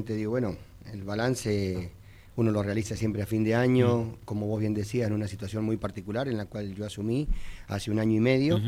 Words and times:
obviamente 0.00 0.14
digo, 0.14 0.30
bueno, 0.30 0.56
el 0.92 1.02
balance 1.04 1.90
uno 2.36 2.50
lo 2.50 2.62
realiza 2.62 2.96
siempre 2.96 3.22
a 3.22 3.26
fin 3.26 3.44
de 3.44 3.54
año, 3.54 4.16
como 4.24 4.46
vos 4.46 4.60
bien 4.60 4.72
decías, 4.72 5.06
en 5.08 5.12
una 5.12 5.28
situación 5.28 5.62
muy 5.64 5.76
particular 5.76 6.26
en 6.28 6.38
la 6.38 6.46
cual 6.46 6.74
yo 6.74 6.86
asumí 6.86 7.28
hace 7.68 7.90
un 7.90 7.98
año 7.98 8.16
y 8.16 8.20
medio, 8.20 8.58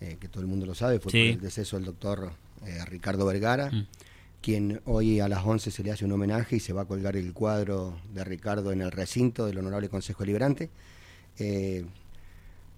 eh, 0.00 0.16
que 0.18 0.28
todo 0.28 0.40
el 0.42 0.46
mundo 0.48 0.64
lo 0.64 0.74
sabe, 0.74 0.98
fue 1.00 1.12
Sí. 1.12 1.18
por 1.18 1.34
el 1.36 1.40
deceso 1.40 1.76
del 1.76 1.84
doctor 1.84 2.32
eh, 2.66 2.78
Ricardo 2.86 3.26
Vergara, 3.26 3.70
quien 4.40 4.80
hoy 4.86 5.20
a 5.20 5.28
las 5.28 5.44
11 5.44 5.70
se 5.70 5.82
le 5.82 5.90
hace 5.92 6.06
un 6.06 6.12
homenaje 6.12 6.56
y 6.56 6.60
se 6.60 6.72
va 6.72 6.82
a 6.82 6.84
colgar 6.86 7.14
el 7.16 7.34
cuadro 7.34 7.98
de 8.14 8.24
Ricardo 8.24 8.72
en 8.72 8.80
el 8.80 8.90
recinto 8.90 9.44
del 9.44 9.58
Honorable 9.58 9.90
Consejo 9.90 10.24
Liberante. 10.24 10.70
Eh, 11.38 11.84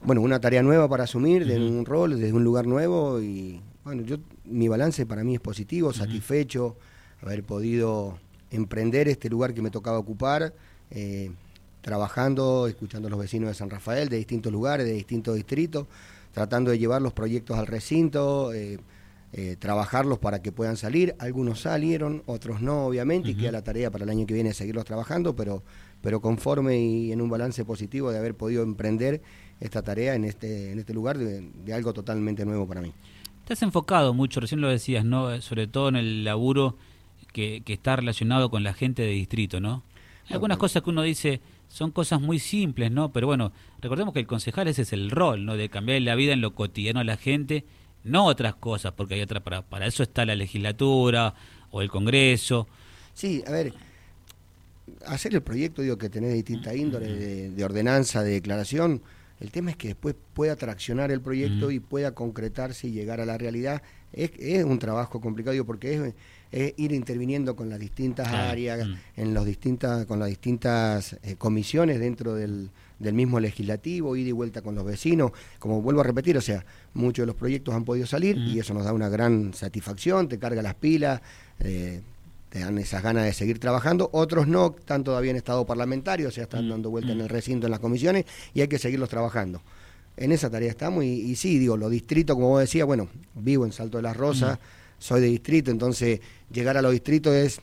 bueno, 0.02 0.20
una 0.22 0.40
tarea 0.40 0.62
nueva 0.64 0.88
para 0.88 1.04
asumir, 1.04 1.46
de 1.46 1.56
un 1.60 1.84
rol, 1.86 2.18
desde 2.18 2.32
un 2.32 2.42
lugar 2.42 2.66
nuevo 2.66 3.20
y 3.22 3.60
bueno, 3.84 4.02
yo 4.02 4.16
mi 4.44 4.66
balance 4.66 5.06
para 5.06 5.22
mí 5.22 5.34
es 5.34 5.40
positivo, 5.40 5.92
satisfecho, 5.92 6.76
haber 7.22 7.44
podido 7.44 8.18
emprender 8.50 9.08
este 9.08 9.30
lugar 9.30 9.54
que 9.54 9.62
me 9.62 9.70
tocaba 9.70 9.98
ocupar, 9.98 10.54
eh, 10.90 11.30
trabajando, 11.80 12.66
escuchando 12.68 13.08
a 13.08 13.10
los 13.10 13.18
vecinos 13.18 13.48
de 13.48 13.54
San 13.54 13.70
Rafael, 13.70 14.08
de 14.08 14.16
distintos 14.16 14.52
lugares, 14.52 14.86
de 14.86 14.92
distintos 14.92 15.34
distritos, 15.34 15.86
tratando 16.32 16.70
de 16.70 16.78
llevar 16.78 17.02
los 17.02 17.12
proyectos 17.12 17.58
al 17.58 17.66
recinto, 17.66 18.52
eh, 18.52 18.78
eh, 19.32 19.56
trabajarlos 19.58 20.18
para 20.18 20.42
que 20.42 20.52
puedan 20.52 20.76
salir. 20.76 21.14
Algunos 21.18 21.60
salieron, 21.60 22.22
otros 22.26 22.60
no, 22.60 22.86
obviamente, 22.86 23.30
y 23.30 23.34
queda 23.34 23.52
la 23.52 23.64
tarea 23.64 23.90
para 23.90 24.04
el 24.04 24.10
año 24.10 24.26
que 24.26 24.34
viene 24.34 24.52
seguirlos 24.52 24.84
trabajando, 24.84 25.34
pero, 25.34 25.62
pero 26.02 26.20
conforme 26.20 26.78
y 26.78 27.12
en 27.12 27.20
un 27.20 27.30
balance 27.30 27.64
positivo 27.64 28.12
de 28.12 28.18
haber 28.18 28.34
podido 28.34 28.62
emprender 28.62 29.22
esta 29.58 29.82
tarea 29.82 30.14
en 30.14 30.24
este, 30.24 30.72
en 30.72 30.78
este 30.78 30.92
lugar 30.92 31.18
de, 31.18 31.50
de 31.64 31.72
algo 31.72 31.92
totalmente 31.92 32.44
nuevo 32.44 32.66
para 32.66 32.82
mí. 32.82 32.92
Te 33.46 33.54
has 33.54 33.62
enfocado 33.62 34.12
mucho, 34.12 34.40
recién 34.40 34.60
lo 34.60 34.68
decías, 34.68 35.04
¿no? 35.04 35.40
Sobre 35.40 35.66
todo 35.66 35.88
en 35.88 35.96
el 35.96 36.24
laburo 36.24 36.76
que, 37.32 37.62
que 37.64 37.72
está 37.72 37.96
relacionado 37.96 38.50
con 38.50 38.62
la 38.62 38.74
gente 38.74 39.02
de 39.02 39.08
distrito, 39.08 39.60
¿no? 39.60 39.82
Hay 40.26 40.34
algunas 40.34 40.58
cosas 40.58 40.82
que 40.82 40.90
uno 40.90 41.02
dice 41.02 41.40
son 41.68 41.90
cosas 41.90 42.20
muy 42.20 42.38
simples, 42.38 42.90
¿no? 42.90 43.12
Pero 43.12 43.26
bueno, 43.26 43.50
recordemos 43.80 44.12
que 44.12 44.20
el 44.20 44.26
concejal 44.26 44.68
ese 44.68 44.82
es 44.82 44.92
el 44.92 45.10
rol, 45.10 45.46
¿no? 45.46 45.56
De 45.56 45.70
cambiar 45.70 46.02
la 46.02 46.14
vida 46.14 46.34
en 46.34 46.42
lo 46.42 46.54
cotidiano 46.54 47.00
a 47.00 47.04
la 47.04 47.16
gente, 47.16 47.64
no 48.04 48.26
otras 48.26 48.54
cosas, 48.54 48.92
porque 48.92 49.14
hay 49.14 49.22
otra 49.22 49.40
para 49.40 49.62
para 49.62 49.86
eso 49.86 50.02
está 50.02 50.26
la 50.26 50.34
legislatura 50.34 51.34
o 51.70 51.80
el 51.80 51.88
Congreso. 51.88 52.68
Sí, 53.14 53.42
a 53.46 53.50
ver, 53.50 53.72
hacer 55.06 55.34
el 55.34 55.42
proyecto, 55.42 55.82
digo, 55.82 55.96
que 55.96 56.10
tenés 56.10 56.34
distinta 56.34 56.74
índole, 56.74 57.06
de, 57.06 57.50
de 57.50 57.64
ordenanza, 57.64 58.22
de 58.22 58.32
declaración, 58.32 59.02
el 59.40 59.50
tema 59.50 59.70
es 59.70 59.76
que 59.76 59.88
después 59.88 60.14
pueda 60.34 60.54
traccionar 60.54 61.10
el 61.10 61.20
proyecto 61.20 61.72
y 61.72 61.80
pueda 61.80 62.14
concretarse 62.14 62.86
y 62.86 62.92
llegar 62.92 63.20
a 63.20 63.26
la 63.26 63.38
realidad. 63.38 63.82
Es, 64.12 64.30
es 64.38 64.64
un 64.64 64.78
trabajo 64.78 65.20
complicado, 65.20 65.52
digo, 65.52 65.64
porque 65.64 65.94
es, 65.94 66.14
es 66.52 66.74
ir 66.76 66.92
interviniendo 66.92 67.56
con 67.56 67.70
las 67.70 67.80
distintas 67.80 68.28
áreas, 68.28 68.86
mm. 68.86 68.94
en 69.16 69.34
los 69.34 69.44
distintas, 69.44 70.06
con 70.06 70.18
las 70.18 70.28
distintas 70.28 71.16
eh, 71.22 71.36
comisiones 71.36 71.98
dentro 71.98 72.34
del, 72.34 72.70
del 72.98 73.14
mismo 73.14 73.40
legislativo, 73.40 74.14
ir 74.14 74.28
y 74.28 74.32
vuelta 74.32 74.62
con 74.62 74.74
los 74.74 74.84
vecinos. 74.84 75.32
Como 75.58 75.80
vuelvo 75.82 76.02
a 76.02 76.04
repetir, 76.04 76.36
o 76.36 76.42
sea, 76.42 76.64
muchos 76.94 77.22
de 77.22 77.26
los 77.26 77.36
proyectos 77.36 77.74
han 77.74 77.84
podido 77.84 78.06
salir 78.06 78.36
Mm. 78.36 78.46
y 78.48 78.58
eso 78.60 78.74
nos 78.74 78.84
da 78.84 78.92
una 78.92 79.08
gran 79.08 79.54
satisfacción, 79.54 80.28
te 80.28 80.38
carga 80.38 80.62
las 80.62 80.74
pilas, 80.74 81.20
eh, 81.60 82.00
te 82.50 82.60
dan 82.60 82.76
esas 82.78 83.02
ganas 83.02 83.24
de 83.24 83.32
seguir 83.32 83.58
trabajando. 83.58 84.10
Otros 84.12 84.46
no, 84.46 84.76
están 84.78 85.04
todavía 85.04 85.30
en 85.30 85.38
estado 85.38 85.64
parlamentario, 85.64 86.28
o 86.28 86.30
sea, 86.30 86.44
están 86.44 86.66
Mm, 86.66 86.70
dando 86.70 86.90
vuelta 86.90 87.12
en 87.12 87.18
mm. 87.18 87.22
el 87.22 87.28
recinto, 87.30 87.66
en 87.66 87.70
las 87.70 87.80
comisiones, 87.80 88.26
y 88.52 88.60
hay 88.60 88.68
que 88.68 88.78
seguirlos 88.78 89.08
trabajando. 89.08 89.62
En 90.18 90.32
esa 90.32 90.50
tarea 90.50 90.68
estamos, 90.68 91.02
y, 91.04 91.08
y 91.08 91.36
sí, 91.36 91.58
digo, 91.58 91.78
los 91.78 91.90
distritos, 91.90 92.36
como 92.36 92.48
vos 92.48 92.60
decías, 92.60 92.86
bueno, 92.86 93.08
vivo 93.34 93.64
en 93.64 93.72
Salto 93.72 93.96
de 93.96 94.02
las 94.02 94.14
Rosas, 94.14 94.58
soy 95.02 95.20
de 95.20 95.26
distrito, 95.26 95.70
entonces 95.70 96.20
llegar 96.52 96.76
a 96.76 96.82
los 96.82 96.92
distritos 96.92 97.34
es, 97.34 97.60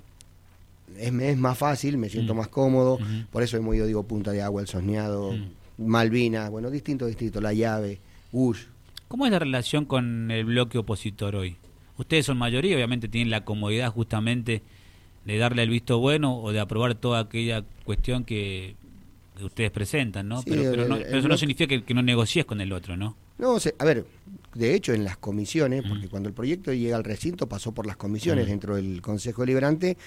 es, 0.97 1.37
más 1.37 1.57
fácil, 1.57 1.97
me 1.97 2.09
siento 2.09 2.33
Mm. 2.33 2.37
más 2.37 2.47
cómodo, 2.49 2.99
por 3.31 3.43
eso 3.43 3.55
hemos 3.55 3.75
ido, 3.75 3.85
digo, 3.85 4.03
Punta 4.03 4.31
de 4.31 4.41
Agua, 4.41 4.61
El 4.61 4.67
Soñado, 4.67 5.31
Mm. 5.31 5.87
Malvinas, 5.87 6.49
bueno, 6.49 6.69
distintos 6.69 7.07
distritos, 7.07 7.41
La 7.41 7.53
Llave, 7.53 7.99
Ush. 8.33 8.63
¿Cómo 9.07 9.25
es 9.25 9.31
la 9.31 9.39
relación 9.39 9.85
con 9.85 10.29
el 10.31 10.43
bloque 10.45 10.77
opositor 10.77 11.35
hoy? 11.35 11.55
Ustedes 11.97 12.25
son 12.25 12.37
mayoría, 12.37 12.75
obviamente 12.75 13.07
tienen 13.07 13.29
la 13.31 13.45
comodidad 13.45 13.91
justamente 13.91 14.61
de 15.25 15.37
darle 15.37 15.63
el 15.63 15.69
visto 15.69 15.99
bueno 15.99 16.37
o 16.37 16.51
de 16.51 16.59
aprobar 16.59 16.95
toda 16.95 17.19
aquella 17.19 17.63
cuestión 17.85 18.23
que 18.25 18.75
ustedes 19.41 19.71
presentan, 19.71 20.27
¿no? 20.27 20.41
Sí, 20.41 20.49
pero, 20.49 20.63
pero 20.71 20.83
el- 20.83 20.89
no- 20.89 20.95
el 20.97 21.03
pero 21.03 21.17
eso 21.19 21.27
no 21.29 21.37
significa 21.37 21.67
que, 21.67 21.83
que 21.83 21.93
no 21.93 22.01
negocies 22.01 22.43
con 22.45 22.59
el 22.61 22.73
otro, 22.73 22.97
¿no? 22.97 23.15
No, 23.39 23.53
o 23.53 23.59
sea, 23.59 23.71
a 23.79 23.85
ver, 23.85 24.05
de 24.53 24.73
hecho 24.75 24.93
en 24.93 25.03
las 25.03 25.17
comisiones, 25.17 25.83
porque 25.87 26.07
Mm. 26.07 26.09
cuando 26.09 26.29
el 26.29 26.35
proyecto 26.35 26.73
llega 26.73 26.95
al 26.97 27.03
recinto 27.03 27.47
pasó 27.49 27.71
por 27.73 27.85
las 27.87 27.95
comisiones 27.97 28.45
Mm. 28.45 28.49
dentro 28.49 28.75
del 28.75 29.01
Consejo 29.01 29.41
Deliberante 29.43 29.97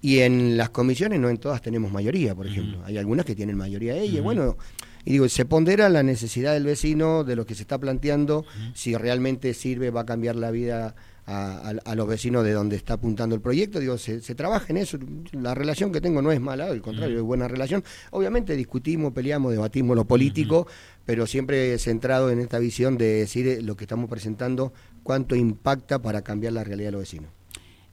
y 0.00 0.18
en 0.20 0.56
las 0.56 0.70
comisiones 0.70 1.18
no 1.20 1.28
en 1.28 1.38
todas 1.38 1.60
tenemos 1.62 1.90
mayoría, 1.90 2.34
por 2.34 2.46
ejemplo. 2.46 2.80
Hay 2.84 2.96
algunas 2.96 3.26
que 3.26 3.34
tienen 3.34 3.56
mayoría 3.56 3.94
de 3.94 4.02
ellas. 4.02 4.22
Bueno, 4.22 4.56
y 5.04 5.12
digo, 5.12 5.28
se 5.28 5.44
pondera 5.44 5.88
la 5.88 6.02
necesidad 6.02 6.52
del 6.54 6.64
vecino, 6.64 7.24
de 7.24 7.34
lo 7.36 7.44
que 7.46 7.54
se 7.54 7.62
está 7.62 7.78
planteando, 7.78 8.44
si 8.74 8.94
realmente 8.96 9.52
sirve, 9.54 9.90
va 9.90 10.02
a 10.02 10.06
cambiar 10.06 10.36
la 10.36 10.50
vida 10.50 10.94
a, 11.26 11.70
a- 11.70 11.90
a 11.90 11.94
los 11.94 12.06
vecinos 12.06 12.44
de 12.44 12.52
donde 12.52 12.76
está 12.76 12.94
apuntando 12.94 13.34
el 13.34 13.40
proyecto. 13.40 13.78
Digo, 13.80 13.98
se, 13.98 14.20
se 14.22 14.34
trabaja 14.34 14.66
en 14.70 14.76
eso. 14.78 14.98
La 15.32 15.54
relación 15.54 15.92
que 15.92 16.00
tengo 16.00 16.22
no 16.22 16.32
es 16.32 16.40
mala, 16.40 16.66
al 16.66 16.80
contrario, 16.80 17.16
es 17.16 17.22
buena 17.22 17.48
relación. 17.48 17.82
Obviamente 18.12 18.54
discutimos, 18.56 19.12
peleamos, 19.12 19.52
debatimos 19.52 19.96
lo 19.96 20.04
político, 20.06 20.66
pero 21.04 21.26
siempre 21.26 21.76
centrado 21.78 22.30
en 22.30 22.38
esta 22.40 22.58
visión 22.58 22.96
de 22.96 23.06
decir 23.06 23.46
eh, 23.48 23.62
lo 23.62 23.76
que 23.76 23.84
estamos 23.84 24.08
presentando, 24.08 24.72
cuánto 25.02 25.34
impacta 25.36 26.00
para 26.00 26.22
cambiar 26.22 26.52
la 26.52 26.64
realidad 26.64 26.88
de 26.88 26.92
los 26.92 27.00
vecinos. 27.02 27.30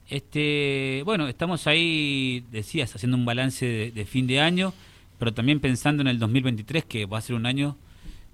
Este, 0.09 1.01
bueno, 1.05 1.27
estamos 1.27 1.65
ahí, 1.65 2.45
decías, 2.51 2.93
haciendo 2.95 3.17
un 3.17 3.25
balance 3.25 3.65
de, 3.65 3.91
de 3.91 4.05
fin 4.05 4.27
de 4.27 4.39
año, 4.41 4.73
pero 5.17 5.33
también 5.33 5.59
pensando 5.59 6.01
en 6.01 6.07
el 6.07 6.19
2023, 6.19 6.85
que 6.85 7.05
va 7.05 7.17
a 7.17 7.21
ser 7.21 7.35
un 7.35 7.45
año 7.45 7.77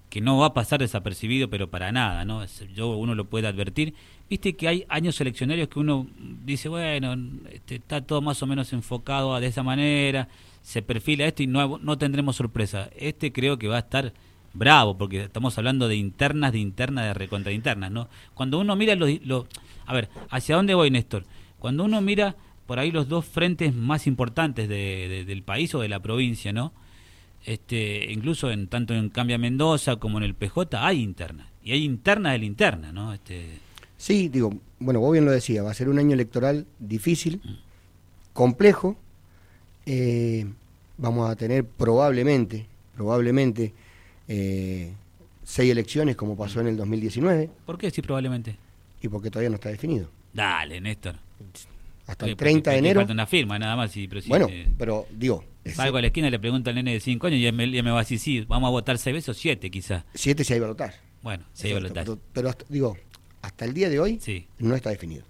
que 0.10 0.22
no 0.22 0.38
va 0.38 0.48
a 0.48 0.54
pasar 0.54 0.80
desapercibido, 0.80 1.50
pero 1.50 1.70
para 1.70 1.92
nada, 1.92 2.26
¿no? 2.26 2.44
Yo, 2.74 2.96
uno 2.98 3.14
lo 3.16 3.26
puede 3.26 3.48
advertir. 3.48 3.94
Viste 4.30 4.56
que 4.56 4.68
hay 4.68 4.86
años 4.90 5.20
eleccionarios 5.22 5.68
que 5.70 5.80
uno 5.80 6.08
dice, 6.46 6.68
bueno, 6.70 7.16
este, 7.52 7.76
está 7.76 8.02
todo 8.02 8.22
más 8.22 8.42
o 8.42 8.48
menos 8.48 8.74
enfocado 8.74 9.34
a- 9.36 9.40
de 9.40 9.48
esa 9.48 9.62
manera, 9.64 10.28
se 10.62 10.82
perfila 10.82 11.26
esto 11.26 11.44
y 11.44 11.48
no, 11.48 11.78
no 11.78 11.98
tendremos 11.98 12.36
sorpresa. 12.36 12.90
Este 12.98 13.32
creo 13.32 13.58
que 13.60 13.68
va 13.68 13.76
a 13.78 13.80
estar 13.80 14.14
bravo, 14.54 14.98
porque 14.98 15.24
estamos 15.24 15.56
hablando 15.60 15.88
de 15.88 15.96
internas, 15.96 16.54
de 16.54 16.60
internas, 16.60 17.06
de 17.06 17.14
recontra 17.14 17.52
internas, 17.52 17.92
¿no? 17.92 18.10
Cuando 18.34 18.58
uno 18.60 18.76
mira 18.76 18.96
los, 18.96 19.10
los... 19.26 19.46
A 19.86 19.94
ver, 19.94 20.10
¿hacia 20.32 20.56
dónde 20.56 20.74
voy, 20.74 20.90
Néstor? 20.90 21.26
Cuando 21.60 21.84
uno 21.86 22.02
mira 22.02 22.36
por 22.66 22.80
ahí 22.80 22.92
los 22.92 23.08
dos 23.10 23.26
frentes 23.26 23.76
más 23.76 24.08
importantes 24.08 24.68
de- 24.68 25.08
de- 25.08 25.26
del 25.26 25.44
país 25.44 25.74
o 25.76 25.80
de 25.82 25.90
la 25.90 26.00
provincia, 26.00 26.52
¿no? 26.52 26.74
Este, 27.50 28.12
incluso 28.12 28.52
en 28.52 28.68
tanto 28.68 28.94
en 28.94 29.10
Cambia 29.10 29.40
Mendoza 29.40 29.96
como 29.96 30.20
en 30.20 30.24
el 30.24 30.36
PJ 30.36 30.86
hay 30.86 31.02
internas. 31.02 31.48
Y 31.64 31.72
hay 31.72 31.84
internas 31.84 32.34
de 32.34 32.38
la 32.38 32.46
interna, 32.46 32.92
¿no? 32.92 33.12
Este, 33.12 33.58
Sí, 33.98 34.30
digo, 34.30 34.54
bueno, 34.78 35.00
vos 35.00 35.12
bien 35.14 35.26
lo 35.26 35.32
decías, 35.32 35.66
va 35.66 35.72
a 35.72 35.74
ser 35.74 35.90
un 35.90 35.98
año 35.98 36.14
electoral 36.14 36.68
difícil, 36.78 37.42
complejo. 38.34 38.98
eh, 39.88 40.46
vamos 40.98 41.28
a 41.28 41.36
tener 41.36 41.66
probablemente, 41.66 42.68
probablemente, 42.96 43.74
eh, 44.28 44.94
seis 45.44 45.72
elecciones 45.72 46.16
como 46.16 46.38
pasó 46.38 46.62
en 46.62 46.68
el 46.68 46.78
2019 46.78 47.50
¿Por 47.66 47.80
qué 47.80 47.88
decir 47.88 48.06
probablemente? 48.06 48.58
y 49.02 49.08
porque 49.08 49.32
todavía 49.32 49.50
no 49.50 49.56
está 49.56 49.70
definido. 49.70 50.08
Dale, 50.32 50.80
Néstor. 50.80 51.16
Hasta 52.06 52.28
el 52.28 52.36
30 52.36 52.72
de 52.72 52.78
enero. 52.78 53.00
Falta 53.00 53.14
una 53.14 53.26
firma 53.26 53.58
nada 53.58 53.76
más. 53.76 53.98
Y, 53.98 54.08
pero 54.08 54.22
sí, 54.22 54.30
Bueno, 54.30 54.48
eh, 54.52 54.68
pero 54.78 55.08
digo, 55.12 55.44
salgo 55.66 55.98
a 55.98 56.02
la 56.02 56.08
esquina 56.08 56.28
y 56.28 56.32
le 56.32 56.40
pregunto 56.40 56.70
al 56.70 56.76
nene 56.76 56.94
de 56.94 57.00
5 57.00 57.28
años 57.28 57.40
y 57.40 57.46
él 57.46 57.54
me, 57.54 57.66
y 57.66 57.82
me 57.82 57.92
va 57.92 57.98
a 57.98 58.02
decir, 58.02 58.20
sí, 58.20 58.42
vamos 58.48 58.68
a 58.68 58.72
votar 58.72 58.98
seis 58.98 59.14
veces 59.14 59.30
o 59.30 59.34
siete 59.34 59.70
quizás. 59.72 60.04
siete 60.14 60.44
se 60.44 60.56
iba 60.56 60.66
a 60.66 60.70
votar. 60.70 60.94
Bueno, 61.22 61.46
se 61.54 61.70
iba 61.70 61.80
a 61.80 61.82
votar. 61.82 62.04
Pero, 62.06 62.20
pero 62.34 62.50
hasta- 62.50 62.66
digo, 62.70 62.98
hasta 63.42 63.66
el 63.66 63.74
día 63.74 63.90
de 63.90 64.00
hoy 64.00 64.20
Sí, 64.22 64.48
no 64.60 64.76
está 64.76 64.90
definido. 64.90 65.24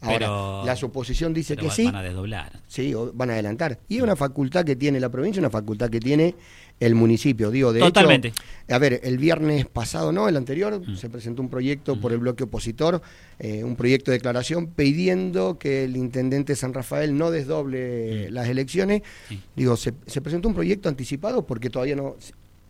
Ahora, 0.00 0.18
pero, 0.18 0.62
la 0.66 0.74
oposición 0.82 1.32
dice 1.32 1.56
que 1.56 1.66
va- 1.68 1.72
sí, 1.72 1.84
van 1.86 1.96
a 1.96 2.02
desdoblar. 2.02 2.60
sí, 2.66 2.92
van 3.14 3.30
a 3.30 3.32
adelantar. 3.32 3.78
Y 3.88 3.96
es 3.96 4.02
una 4.02 4.14
facultad 4.16 4.64
que 4.64 4.76
tiene 4.76 5.00
la 5.00 5.08
provincia, 5.08 5.40
una 5.40 5.50
facultad 5.50 5.88
que 5.88 6.00
tiene 6.00 6.34
el 6.78 6.94
municipio. 6.94 7.50
Digo, 7.50 7.72
de 7.72 7.80
Totalmente. 7.80 8.28
hecho, 8.28 8.42
a 8.68 8.78
ver, 8.78 9.00
el 9.02 9.16
viernes 9.16 9.64
pasado, 9.64 10.12
no, 10.12 10.28
el 10.28 10.36
anterior, 10.36 10.82
Mm. 10.86 10.96
se 10.96 11.08
presentó 11.08 11.40
un 11.40 11.48
proyecto 11.48 11.98
por 11.98 12.12
el 12.12 12.18
bloque 12.18 12.44
opositor, 12.44 13.00
eh, 13.38 13.64
un 13.64 13.74
proyecto 13.76 14.10
de 14.10 14.18
declaración 14.18 14.66
pidiendo 14.66 15.58
que 15.58 15.84
el 15.84 15.96
intendente 15.96 16.54
San 16.54 16.74
Rafael 16.74 17.16
no 17.16 17.30
desdoble 17.30 18.28
Mm. 18.28 18.34
las 18.34 18.48
elecciones. 18.48 19.02
Sí. 19.30 19.40
Digo, 19.56 19.76
se, 19.78 19.94
se 20.06 20.20
presentó 20.20 20.48
un 20.48 20.54
proyecto 20.54 20.90
anticipado 20.90 21.46
porque 21.46 21.70
todavía 21.70 21.96
no, 21.96 22.16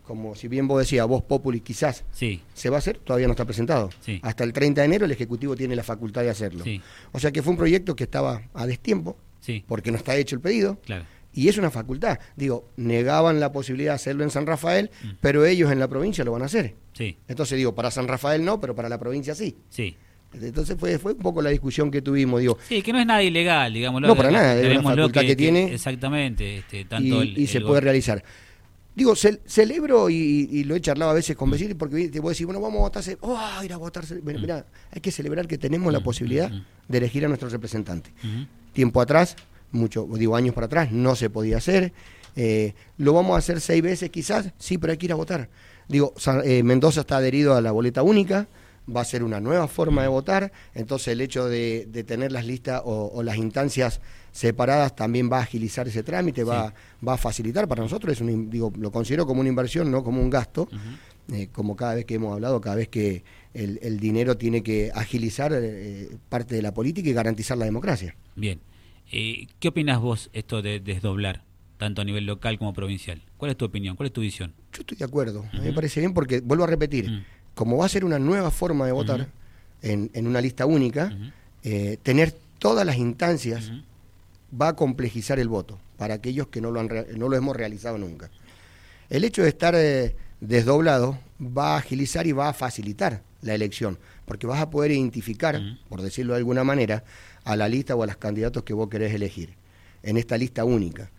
como 0.07 0.33
si 0.35 0.47
bien 0.47 0.67
vos 0.67 0.79
decías, 0.79 1.05
vos 1.05 1.21
Populi 1.21 1.59
quizás 1.59 2.05
Sí, 2.11 2.41
se 2.53 2.69
va 2.69 2.77
a 2.77 2.79
hacer, 2.79 2.97
todavía 2.97 3.27
no 3.27 3.33
está 3.33 3.43
presentado. 3.45 3.89
Sí. 3.99 4.19
Hasta 4.23 4.43
el 4.43 4.53
30 4.53 4.81
de 4.81 4.85
enero 4.85 5.05
el 5.05 5.11
Ejecutivo 5.11 5.55
tiene 5.55 5.75
la 5.75 5.83
facultad 5.83 6.21
de 6.23 6.29
hacerlo. 6.29 6.63
sí, 6.63 6.81
O 7.11 7.19
sea 7.19 7.31
que 7.31 7.41
fue 7.43 7.51
un 7.51 7.57
proyecto 7.57 7.95
que 7.95 8.05
estaba 8.05 8.41
a 8.53 8.65
destiempo, 8.65 9.17
sí, 9.41 9.63
porque 9.67 9.91
no 9.91 9.97
está 9.97 10.15
hecho 10.15 10.35
el 10.35 10.41
pedido, 10.41 10.79
claro. 10.85 11.03
y 11.33 11.49
es 11.49 11.57
una 11.57 11.69
facultad. 11.69 12.17
Digo, 12.35 12.69
negaban 12.77 13.39
la 13.39 13.51
posibilidad 13.51 13.91
de 13.91 13.95
hacerlo 13.95 14.23
en 14.23 14.29
San 14.31 14.45
Rafael, 14.47 14.89
Mm. 15.03 15.07
pero 15.21 15.45
ellos 15.45 15.71
en 15.71 15.79
la 15.79 15.87
provincia 15.87 16.23
lo 16.23 16.31
van 16.31 16.41
a 16.43 16.45
hacer. 16.45 16.73
Sí, 16.93 17.17
Entonces 17.27 17.57
digo, 17.57 17.75
para 17.75 17.91
San 17.91 18.07
Rafael 18.07 18.43
no, 18.43 18.59
pero 18.61 18.73
para 18.73 18.89
la 18.89 18.97
provincia 18.97 19.35
sí. 19.35 19.55
sí. 19.69 19.95
Entonces 20.33 20.75
fue, 20.77 20.99
fue 20.99 21.13
un 21.13 21.19
poco 21.19 21.41
la 21.41 21.49
discusión 21.51 21.89
que 21.89 22.01
tuvimos, 22.01 22.41
digo. 22.41 22.57
Sí, 22.67 22.81
que 22.81 22.91
no 22.91 22.99
es 22.99 23.05
nada 23.05 23.23
ilegal, 23.23 23.73
digamos. 23.73 24.01
No, 24.01 24.13
para 24.15 24.29
nada, 24.29 24.59
es 24.59 24.71
una 24.77 24.83
facultad 24.83 25.21
que, 25.21 25.35
tiene. 25.37 25.73
Exactamente, 25.73 26.57
este, 26.57 26.83
tanto 26.85 27.23
y, 27.23 27.33
y 27.37 27.47
se 27.47 27.61
puede 27.61 27.79
realizar. 27.81 28.23
Digo, 28.97 29.13
celebro 29.15 30.09
y, 30.09 30.63
lo 30.63 30.75
he 30.75 30.81
charlado 30.81 31.11
a 31.11 31.13
veces 31.13 31.37
con 31.37 31.51
vecinos 31.51 31.75
porque 31.77 32.09
te 32.09 32.19
voy 32.19 32.29
a 32.29 32.31
decir, 32.31 32.47
bueno, 32.47 32.59
vamos 32.59 32.79
a 32.79 32.81
votarse, 32.81 33.15
oh, 33.21 33.39
ir 33.63 33.71
a 33.71 33.77
votarse. 33.77 34.19
Mira, 34.23 34.65
hay 34.89 35.01
que 35.01 35.11
celebrar 35.11 35.47
que 35.47 35.59
tenemos 35.59 35.93
la 35.93 35.99
posibilidad 35.99 36.51
de 36.87 36.97
elegir 36.97 37.23
a 37.23 37.27
nuestro 37.27 37.47
representante. 37.47 38.11
Tiempo 38.73 38.99
atrás, 38.99 39.35
mucho, 39.69 40.07
digo 40.13 40.35
años 40.35 40.55
para 40.55 40.65
atrás, 40.65 40.91
no 40.91 41.15
se 41.15 41.29
podía 41.29 41.57
hacer. 41.57 41.93
Eh, 42.35 42.73
lo 42.97 43.13
vamos 43.13 43.35
a 43.35 43.37
hacer 43.37 43.61
seis 43.61 43.83
veces 43.83 44.09
quizás, 44.09 44.51
sí, 44.57 44.79
pero 44.79 44.89
hay 44.89 44.97
que 44.97 45.05
ir 45.05 45.11
a 45.11 45.15
votar. 45.15 45.47
Digo, 45.87 46.15
eh, 46.43 46.63
Mendoza 46.63 47.01
está 47.01 47.17
adherido 47.17 47.53
a 47.53 47.61
la 47.61 47.71
boleta 47.71 48.01
única, 48.01 48.47
va 48.93 49.01
a 49.01 49.05
ser 49.05 49.23
una 49.23 49.39
nueva 49.39 49.67
forma 49.67 50.01
de 50.01 50.07
votar, 50.07 50.51
entonces 50.73 51.09
el 51.09 51.21
hecho 51.21 51.47
de, 51.47 51.87
tener 52.07 52.31
las 52.31 52.47
listas 52.47 52.81
o, 52.83 53.21
las 53.21 53.37
instancias 53.37 54.01
separadas 54.37 54.95
también 54.95 55.31
va 55.31 55.39
a 55.39 55.41
agilizar 55.41 55.87
ese 55.87 56.03
trámite, 56.03 56.43
va, 56.43 56.71
va 57.05 57.13
a 57.13 57.17
facilitar 57.17 57.67
para 57.67 57.81
nosotros, 57.81 58.13
es 58.13 58.21
un, 58.21 58.51
digo, 58.51 58.71
lo 58.77 58.91
considero 58.91 59.25
como 59.25 59.39
una 59.39 59.49
inversión, 59.49 59.89
no 59.89 60.03
como 60.03 60.21
un 60.21 60.29
gasto, 60.29 60.69
eh, 61.33 61.47
como 61.51 61.75
cada 61.75 61.95
vez 61.95 62.05
que 62.05 62.15
hemos 62.15 62.33
hablado, 62.33 62.61
cada 62.61 62.75
vez 62.75 62.87
que 62.87 63.23
el, 63.55 63.99
dinero 63.99 64.37
tiene 64.37 64.61
que 64.61 64.91
agilizar 64.93 65.51
eh, 65.55 66.09
parte 66.29 66.53
de 66.53 66.61
la 66.61 66.71
política 66.71 67.09
y 67.09 67.13
garantizar 67.13 67.57
la 67.57 67.65
democracia. 67.65 68.15
Bien, 68.35 68.59
eh, 69.11 69.47
¿qué 69.59 69.69
opinas 69.69 69.99
vos 69.99 70.29
esto 70.33 70.61
de 70.61 70.79
desdoblar? 70.79 71.43
tanto 71.77 72.01
a 72.01 72.05
nivel 72.05 72.25
local 72.25 72.57
como 72.57 72.73
provincial. 72.73 73.21
¿Cuál 73.37 73.51
es 73.51 73.57
tu 73.57 73.65
opinión? 73.65 73.95
¿Cuál 73.95 74.07
es 74.07 74.13
tu 74.13 74.21
visión? 74.21 74.51
Yo 74.73 74.79
estoy 74.79 74.97
de 74.97 75.05
acuerdo. 75.05 75.45
Me 75.61 75.71
parece 75.73 75.99
bien 75.99 76.11
porque, 76.11 76.39
vuelvo 76.39 76.63
a 76.63 76.67
repetir, 76.67 77.23
como 77.53 77.77
va 77.77 77.85
a 77.85 77.89
ser 77.89 78.03
una 78.03 78.17
nueva 78.17 78.49
forma 78.49 78.87
de 78.87 78.93
votar 78.93 79.27
en, 79.83 80.09
en, 80.15 80.25
una 80.25 80.41
lista 80.41 80.65
única, 80.65 81.15
eh, 81.61 81.99
tener 82.01 82.33
todas 82.57 82.83
las 82.83 82.97
instancias 82.97 83.71
va 84.49 84.69
a 84.69 84.75
complejizar 84.75 85.39
el 85.39 85.49
voto 85.49 85.79
para 85.97 86.15
aquellos 86.15 86.47
que 86.47 86.61
no 86.61 86.71
lo, 86.71 86.79
han, 86.79 86.89
no 87.15 87.29
lo 87.29 87.35
hemos 87.35 87.55
realizado 87.55 87.97
nunca. 87.97 88.29
El 89.09 89.23
hecho 89.23 89.43
de 89.43 89.49
estar 89.49 89.75
eh, 89.75 90.15
desdoblado 90.41 91.17
va 91.41 91.75
a 91.75 91.77
agilizar 91.77 92.27
y 92.27 92.31
va 92.31 92.49
a 92.49 92.53
facilitar 92.53 93.23
la 93.41 93.53
elección, 93.53 93.97
porque 94.25 94.47
vas 94.47 94.61
a 94.61 94.69
poder 94.69 94.91
identificar, 94.91 95.59
por 95.89 96.01
decirlo 96.01 96.33
de 96.33 96.39
alguna 96.39 96.63
manera, 96.63 97.03
a 97.43 97.55
la 97.55 97.69
lista 97.69 97.95
o 97.95 98.03
a 98.03 98.07
los 98.07 98.17
candidatos 98.17 98.63
que 98.63 98.73
vos 98.73 98.89
querés 98.89 99.13
elegir 99.13 99.55
en 100.03 100.17
esta 100.17 100.37
lista 100.37 100.65
única. 100.65 101.09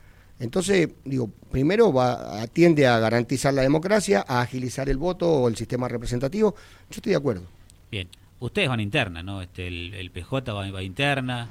Entonces, 0.40 0.90
digo, 1.04 1.30
primero 1.50 1.92
va, 1.92 2.40
atiende 2.42 2.86
a 2.86 2.98
garantizar 2.98 3.52
la 3.54 3.62
democracia, 3.62 4.24
a 4.26 4.40
agilizar 4.40 4.88
el 4.88 4.96
voto 4.96 5.28
o 5.28 5.48
el 5.48 5.56
sistema 5.56 5.88
representativo. 5.88 6.54
Yo 6.90 6.96
estoy 6.96 7.10
de 7.10 7.16
acuerdo. 7.16 7.42
Bien, 7.90 8.08
ustedes 8.38 8.68
van 8.68 8.80
interna, 8.80 9.22
¿no? 9.22 9.42
Este, 9.42 9.66
el, 9.66 10.10
PJ 10.10 10.52
va, 10.52 10.82
interna. 10.82 11.48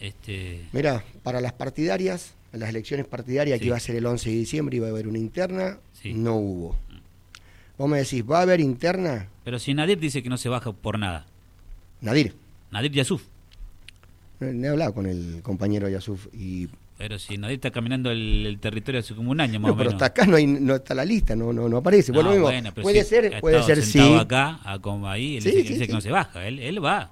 Este... 0.00 0.64
Mira, 0.72 1.04
para 1.22 1.40
las 1.40 1.52
partidarias, 1.52 2.34
las 2.52 2.68
elecciones 2.68 3.06
partidarias 3.06 3.58
que 3.58 3.66
iba 3.66 3.76
a 3.76 3.80
ser 3.80 3.96
el 3.96 4.06
11 4.06 4.30
de 4.30 4.36
diciembre, 4.36 4.76
iba 4.76 4.86
a 4.86 4.90
haber 4.90 5.08
una 5.08 5.18
interna, 5.18 5.78
no 6.04 6.36
hubo. 6.36 6.76
Vos 7.78 7.88
me 7.88 7.98
decís, 7.98 8.24
¿va 8.28 8.38
a 8.38 8.42
haber 8.42 8.60
interna? 8.60 9.28
Pero 9.44 9.58
si 9.58 9.74
Nadir 9.74 9.98
dice 9.98 10.22
que 10.22 10.28
no 10.28 10.38
se 10.38 10.48
baja 10.48 10.72
por 10.72 10.98
nada. 10.98 11.26
Nadir. 12.00 12.34
Nadir 12.70 12.92
Yasuf. 12.92 13.22
he 14.40 14.68
hablado 14.68 14.94
con 14.94 15.06
el 15.06 15.40
compañero 15.42 15.88
Yasuf 15.88 16.26
y 16.34 16.68
pero 16.98 17.18
si 17.18 17.36
nadie 17.36 17.56
está 17.56 17.70
caminando 17.70 18.10
el, 18.10 18.56
territorio 18.58 19.00
hace 19.00 19.14
como 19.14 19.30
un 19.30 19.40
año 19.40 19.60
más 19.60 19.72
o 19.72 19.74
menos. 19.74 19.78
Pero 19.78 19.90
hasta 19.90 20.06
acá 20.06 20.26
no, 20.26 20.36
hay, 20.36 20.46
no 20.46 20.76
está 20.76 20.94
la 20.94 21.04
lista, 21.04 21.36
no, 21.36 21.52
no, 21.52 21.68
no 21.68 21.76
aparece. 21.78 22.10
bueno, 22.12 22.72
puede 22.74 23.04
ser, 23.04 23.38
puede 23.40 23.62
ser 23.64 23.82
sí. 23.82 24.00
acá, 24.14 24.60
a 24.64 24.78
como 24.78 25.06
ahí, 25.08 25.36
él 25.36 25.44
dice, 25.44 25.86
que 25.86 25.92
no 25.92 26.00
se 26.00 26.10
baja, 26.10 26.46
él, 26.46 26.58
él 26.58 26.82
va 26.82 27.10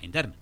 a 0.00 0.04
interna. 0.04 0.32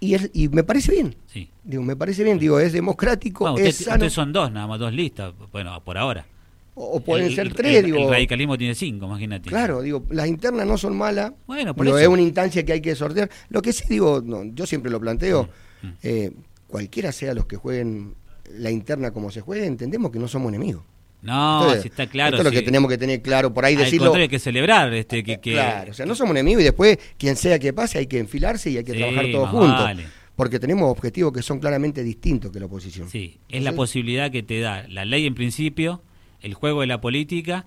Y, 0.00 0.14
es, 0.14 0.30
y 0.32 0.48
me 0.48 0.64
parece 0.64 0.92
bien. 0.92 1.14
Sí. 1.26 1.50
Digo, 1.62 1.82
me 1.82 1.94
parece 1.94 2.24
bien, 2.24 2.38
digo, 2.38 2.58
es 2.58 2.72
democrático, 2.72 3.56
es 3.58 3.76
sano. 3.76 3.96
Ustedes 3.96 4.12
son 4.14 4.32
dos, 4.32 4.50
nada 4.50 4.66
más 4.66 4.80
dos 4.80 4.92
listas, 4.92 5.34
bueno, 5.52 5.78
por 5.84 5.98
ahora. 5.98 6.26
O, 6.74 7.00
pueden 7.00 7.30
ser 7.34 7.52
tres, 7.52 7.84
digo. 7.84 7.98
El 7.98 8.10
radicalismo 8.10 8.56
tiene 8.56 8.74
cinco, 8.74 9.04
imagínate. 9.04 9.50
Claro, 9.50 9.82
digo, 9.82 10.04
las 10.10 10.26
internas 10.26 10.66
no 10.66 10.78
son 10.78 10.96
malas, 10.96 11.32
bueno, 11.46 11.74
pero 11.74 11.98
es 11.98 12.08
una 12.08 12.22
instancia 12.22 12.64
que 12.64 12.72
hay 12.72 12.80
que 12.80 12.94
sortear. 12.94 13.28
Lo 13.50 13.60
que 13.60 13.72
sí 13.72 13.84
digo, 13.88 14.22
no, 14.24 14.44
yo 14.44 14.66
siempre 14.66 14.90
lo 14.90 14.98
planteo, 14.98 15.48
mm, 15.82 15.86
mm. 15.86 15.96
eh, 16.02 16.32
cualquiera 16.66 17.12
sea 17.12 17.34
los 17.34 17.44
que 17.44 17.56
jueguen 17.56 18.14
la 18.56 18.70
interna 18.70 19.10
como 19.10 19.30
se 19.30 19.42
juegue, 19.42 19.66
entendemos 19.66 20.10
que 20.10 20.18
no 20.18 20.28
somos 20.28 20.48
enemigos. 20.48 20.82
No, 21.22 21.74
si 21.80 21.88
está 21.88 22.06
claro. 22.06 22.36
Esto 22.36 22.48
es 22.48 22.54
lo 22.54 22.58
que 22.58 22.64
tenemos 22.64 22.90
que 22.90 22.96
tener 22.96 23.20
claro 23.20 23.52
por 23.52 23.64
ahí 23.64 23.76
decirlo. 23.76 24.14
hay 24.14 24.28
que 24.28 24.38
celebrar. 24.38 24.92
Este, 24.94 25.22
que, 25.22 25.38
Claro, 25.38 25.90
o 25.90 25.94
sea, 25.94 26.06
no 26.06 26.14
somos 26.14 26.32
enemigos 26.32 26.62
y 26.62 26.64
después, 26.64 26.98
quien 27.18 27.36
sea 27.36 27.58
que 27.58 27.72
pase, 27.72 27.98
hay 27.98 28.06
que 28.06 28.18
enfilarse 28.18 28.70
y 28.70 28.78
hay 28.78 28.84
que 28.84 28.94
trabajar 28.94 29.26
todos 29.30 29.50
juntos. 29.50 29.90
Porque 30.36 30.58
tenemos 30.58 30.90
objetivos 30.90 31.32
que 31.34 31.42
son 31.42 31.58
claramente 31.58 32.02
distintos 32.02 32.50
que 32.50 32.60
la 32.60 32.66
oposición. 32.66 33.10
Sí, 33.10 33.38
es 33.50 33.62
la 33.62 33.72
posibilidad 33.72 34.30
que 34.30 34.42
te 34.42 34.60
da 34.60 34.86
la 34.88 35.04
ley 35.04 35.26
en 35.26 35.34
principio, 35.34 36.02
el 36.40 36.54
juego 36.54 36.80
de 36.80 36.86
la 36.86 37.00
política 37.00 37.66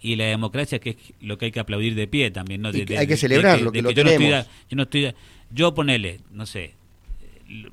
y 0.00 0.14
la 0.14 0.26
democracia, 0.26 0.78
que 0.78 0.90
es 0.90 0.96
lo 1.20 1.36
que 1.36 1.46
hay 1.46 1.50
que 1.50 1.58
aplaudir 1.58 1.96
de 1.96 2.06
pie 2.06 2.30
también. 2.30 2.62
¿no? 2.62 2.68
hay 2.68 3.06
que 3.06 3.16
celebrar 3.16 3.60
lo 3.60 3.72
que, 3.72 3.82
lo 3.82 3.92
tenemos. 3.92 4.46
yo 4.70 4.76
no 4.76 4.84
estoy, 4.84 5.12
yo 5.50 5.74
ponele, 5.74 6.20
no 6.30 6.46
sé, 6.46 6.74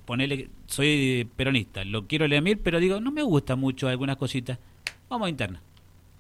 ponele, 0.06 0.50
soy 0.66 1.28
peronista, 1.36 1.84
lo 1.84 2.08
quiero 2.08 2.28
leer 2.28 2.60
pero 2.64 2.80
digo, 2.80 3.00
no 3.00 3.12
me 3.12 3.24
gusta 3.24 3.56
mucho 3.56 3.88
algunas 3.88 4.18
cositas. 4.18 4.58
Vamos 5.10 5.26
a 5.28 5.30
interna. 5.30 5.62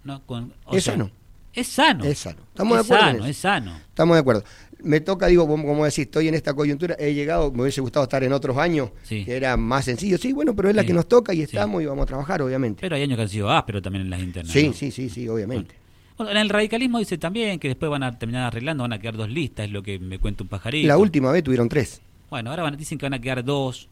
¿no? 0.03 0.25
Con, 0.25 0.53
es 0.71 0.83
sano. 0.83 1.11
Es 1.53 1.67
sano. 1.67 2.03
Es 2.05 2.19
sano. 2.19 2.41
Estamos 2.49 2.77
de 2.77 2.83
acuerdo. 2.83 3.11
Sano, 3.11 3.25
es 3.25 3.37
sano. 3.37 3.77
Estamos 3.77 4.15
de 4.15 4.19
acuerdo. 4.19 4.43
Me 4.81 5.01
toca, 5.01 5.27
digo, 5.27 5.45
como 5.45 5.83
decís, 5.83 5.99
estoy 5.99 6.29
en 6.29 6.35
esta 6.35 6.53
coyuntura, 6.53 6.95
he 6.97 7.13
llegado, 7.13 7.51
me 7.51 7.63
hubiese 7.63 7.81
gustado 7.81 8.03
estar 8.03 8.23
en 8.23 8.31
otros 8.31 8.57
años, 8.57 8.91
que 9.07 9.35
era 9.35 9.57
más 9.57 9.85
sencillo. 9.85 10.17
Sí, 10.17 10.31
bueno, 10.31 10.55
pero 10.55 10.69
es 10.69 10.75
la 10.75 10.85
que 10.85 10.93
nos 10.93 11.07
toca 11.07 11.33
y 11.33 11.41
estamos 11.41 11.81
y 11.81 11.85
vamos 11.85 12.03
a 12.03 12.05
trabajar, 12.05 12.41
obviamente. 12.41 12.79
Pero 12.79 12.95
hay 12.95 13.03
años 13.03 13.17
que 13.17 13.23
han 13.23 13.29
sido 13.29 13.63
pero 13.65 13.81
también 13.81 14.05
en 14.05 14.09
las 14.09 14.21
internas. 14.21 14.53
Sí, 14.53 14.71
sí, 14.73 14.91
sí, 14.91 15.09
sí, 15.09 15.27
obviamente. 15.27 15.75
Bueno, 16.17 16.31
en 16.31 16.37
el 16.37 16.49
radicalismo 16.49 16.99
dice 16.99 17.17
también 17.17 17.59
que 17.59 17.69
después 17.69 17.89
van 17.89 18.03
a 18.03 18.17
terminar 18.17 18.43
arreglando, 18.43 18.83
van 18.83 18.93
a 18.93 18.99
quedar 18.99 19.17
dos 19.17 19.29
listas, 19.29 19.65
es 19.65 19.71
lo 19.71 19.83
que 19.83 19.99
me 19.99 20.19
cuenta 20.19 20.43
un 20.43 20.49
pajarito. 20.49 20.87
La 20.87 20.97
última 20.97 21.31
vez 21.31 21.43
tuvieron 21.43 21.67
tres. 21.67 22.01
Bueno, 22.29 22.51
ahora 22.51 22.63
van, 22.63 22.77
dicen 22.77 22.97
que 22.97 23.05
van 23.05 23.13
a 23.13 23.19
quedar 23.19 23.43
dos, 23.43 23.89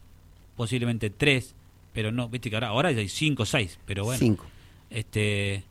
posiblemente 0.56 1.10
tres, 1.10 1.54
pero 1.94 2.12
no, 2.12 2.30
viste 2.30 2.50
que 2.50 2.56
ahora, 2.56 2.68
ahora 2.70 2.90
hay 2.90 3.10
cinco 3.10 3.44
o 3.44 3.46
seis, 3.46 3.78
pero 3.86 4.06
bueno. 4.06 4.20
Cinco. 4.20 4.46
Este, 4.90 5.64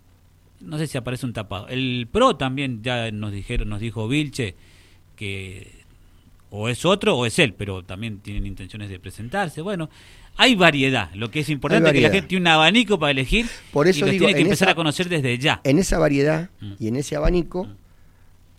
no 0.60 0.78
sé 0.78 0.86
si 0.86 0.98
aparece 0.98 1.26
un 1.26 1.32
tapado. 1.32 1.68
El 1.68 2.08
PRO 2.10 2.36
también 2.36 2.82
ya 2.82 3.10
nos 3.10 3.32
dijeron, 3.32 3.68
nos 3.68 3.80
dijo 3.80 4.08
Vilche 4.08 4.54
que 5.16 5.84
o 6.50 6.68
es 6.68 6.84
otro 6.84 7.16
o 7.16 7.26
es 7.26 7.38
él, 7.38 7.54
pero 7.54 7.82
también 7.82 8.18
tienen 8.20 8.46
intenciones 8.46 8.88
de 8.88 8.98
presentarse. 8.98 9.60
Bueno, 9.60 9.90
hay 10.36 10.54
variedad. 10.54 11.12
Lo 11.14 11.30
que 11.30 11.40
es 11.40 11.48
importante 11.48 11.88
es 11.88 11.94
que 11.94 12.00
la 12.00 12.10
gente 12.10 12.28
tiene 12.28 12.42
un 12.42 12.48
abanico 12.48 12.98
para 12.98 13.10
elegir 13.10 13.46
Por 13.72 13.88
eso 13.88 14.06
y 14.06 14.10
digo, 14.10 14.26
tiene 14.26 14.34
que 14.34 14.42
empezar 14.42 14.68
a 14.68 14.74
conocer 14.74 15.08
desde 15.08 15.38
ya. 15.38 15.60
En 15.64 15.78
esa 15.78 15.98
variedad 15.98 16.50
mm. 16.60 16.72
y 16.78 16.88
en 16.88 16.96
ese 16.96 17.16
abanico, 17.16 17.64
mm. 17.64 17.76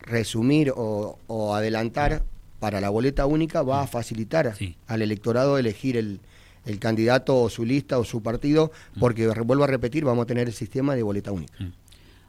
resumir 0.02 0.74
o, 0.76 1.18
o 1.28 1.56
adelantar 1.56 2.24
para 2.60 2.82
la 2.82 2.90
boleta 2.90 3.26
única 3.26 3.62
va 3.62 3.82
a 3.82 3.86
mm. 3.86 3.90
facilitar 3.90 4.54
al 4.88 5.02
electorado 5.02 5.58
elegir 5.58 5.98
el, 5.98 6.20
el, 6.68 6.80
candidato 6.80 7.36
o 7.36 7.50
su 7.50 7.66
lista 7.66 7.98
o 7.98 8.04
su 8.04 8.22
partido, 8.22 8.72
mm. 8.96 9.00
porque 9.00 9.28
vuelvo 9.28 9.64
a 9.64 9.68
repetir, 9.68 10.06
vamos 10.06 10.24
a 10.24 10.26
tener 10.26 10.48
el 10.48 10.54
sistema 10.54 10.96
de 10.96 11.04
boleta 11.04 11.32
única. 11.32 11.54
Mm. 11.64 11.72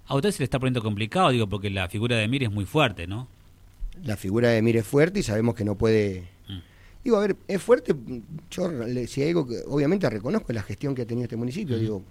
A 0.06 0.14
usted 0.14 0.30
se 0.30 0.38
le 0.38 0.44
está 0.44 0.58
poniendo 0.58 0.82
complicado, 0.82 1.30
digo, 1.30 1.46
porque 1.48 1.70
la 1.70 1.88
figura 1.88 2.16
de 2.16 2.26
Mir 2.28 2.44
es 2.44 2.50
muy 2.50 2.64
fuerte, 2.64 3.06
¿no? 3.06 3.28
La 4.04 4.16
figura 4.16 4.48
de 4.48 4.62
Mir 4.62 4.76
es 4.78 4.86
fuerte 4.86 5.20
y 5.20 5.22
sabemos 5.22 5.54
que 5.54 5.64
no 5.64 5.74
puede... 5.74 6.28
Digo, 7.04 7.16
a 7.16 7.20
ver, 7.20 7.36
es 7.46 7.62
fuerte, 7.62 7.94
yo 8.50 8.70
si 9.06 9.22
hay 9.22 9.28
algo 9.28 9.46
que 9.46 9.62
obviamente 9.68 10.10
reconozco 10.10 10.52
la 10.52 10.62
gestión 10.62 10.94
que 10.94 11.02
ha 11.02 11.06
tenido 11.06 11.24
este 11.24 11.36
municipio, 11.36 11.78
digo, 11.78 12.02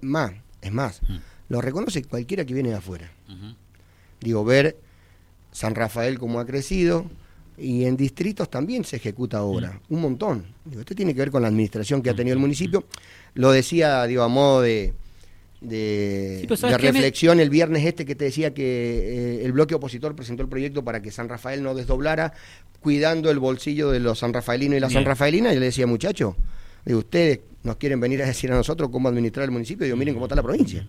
más, 0.00 0.32
es 0.62 0.72
más, 0.72 1.00
lo 1.48 1.60
reconoce 1.60 2.04
cualquiera 2.04 2.44
que 2.44 2.54
viene 2.54 2.70
de 2.70 2.76
afuera. 2.76 3.10
Digo, 4.20 4.44
ver 4.44 4.76
San 5.52 5.74
Rafael 5.74 6.18
como 6.18 6.40
ha 6.40 6.46
crecido, 6.46 7.06
y 7.60 7.84
en 7.84 7.96
distritos 7.96 8.48
también 8.50 8.84
se 8.84 8.96
ejecuta 8.96 9.42
obra, 9.42 9.80
mm. 9.88 9.94
un 9.94 10.00
montón. 10.00 10.44
Digo, 10.64 10.80
esto 10.80 10.94
tiene 10.94 11.14
que 11.14 11.20
ver 11.20 11.30
con 11.30 11.42
la 11.42 11.48
administración 11.48 12.02
que 12.02 12.10
ha 12.10 12.14
tenido 12.14 12.34
el 12.34 12.38
mm. 12.38 12.42
municipio. 12.42 12.84
Lo 13.34 13.52
decía, 13.52 14.04
digo, 14.06 14.22
a 14.22 14.28
modo 14.28 14.62
de, 14.62 14.94
de, 15.60 16.46
reflexión 16.78 17.38
el 17.38 17.50
viernes 17.50 17.84
este 17.84 18.04
que 18.04 18.14
te 18.14 18.24
decía 18.24 18.54
que 18.54 18.62
eh, 18.64 19.44
el 19.44 19.52
bloque 19.52 19.74
opositor 19.74 20.16
presentó 20.16 20.42
el 20.42 20.48
proyecto 20.48 20.82
para 20.82 21.02
que 21.02 21.10
San 21.10 21.28
Rafael 21.28 21.62
no 21.62 21.74
desdoblara, 21.74 22.32
cuidando 22.80 23.30
el 23.30 23.38
bolsillo 23.38 23.90
de 23.90 24.00
los 24.00 24.18
San 24.18 24.32
Rafaelinos 24.32 24.78
y 24.78 24.80
la 24.80 24.90
San 24.90 25.04
Rafaelina. 25.04 25.50
Y 25.50 25.54
yo 25.54 25.60
le 25.60 25.66
decía, 25.66 25.86
muchacho, 25.86 26.36
digo, 26.84 27.00
ustedes 27.00 27.40
nos 27.62 27.76
quieren 27.76 28.00
venir 28.00 28.22
a 28.22 28.26
decir 28.26 28.50
a 28.50 28.56
nosotros 28.56 28.90
cómo 28.90 29.08
administrar 29.08 29.44
el 29.44 29.50
municipio. 29.50 29.84
Digo, 29.84 29.96
miren 29.96 30.14
cómo 30.14 30.26
está 30.26 30.34
la 30.34 30.42
provincia. 30.42 30.86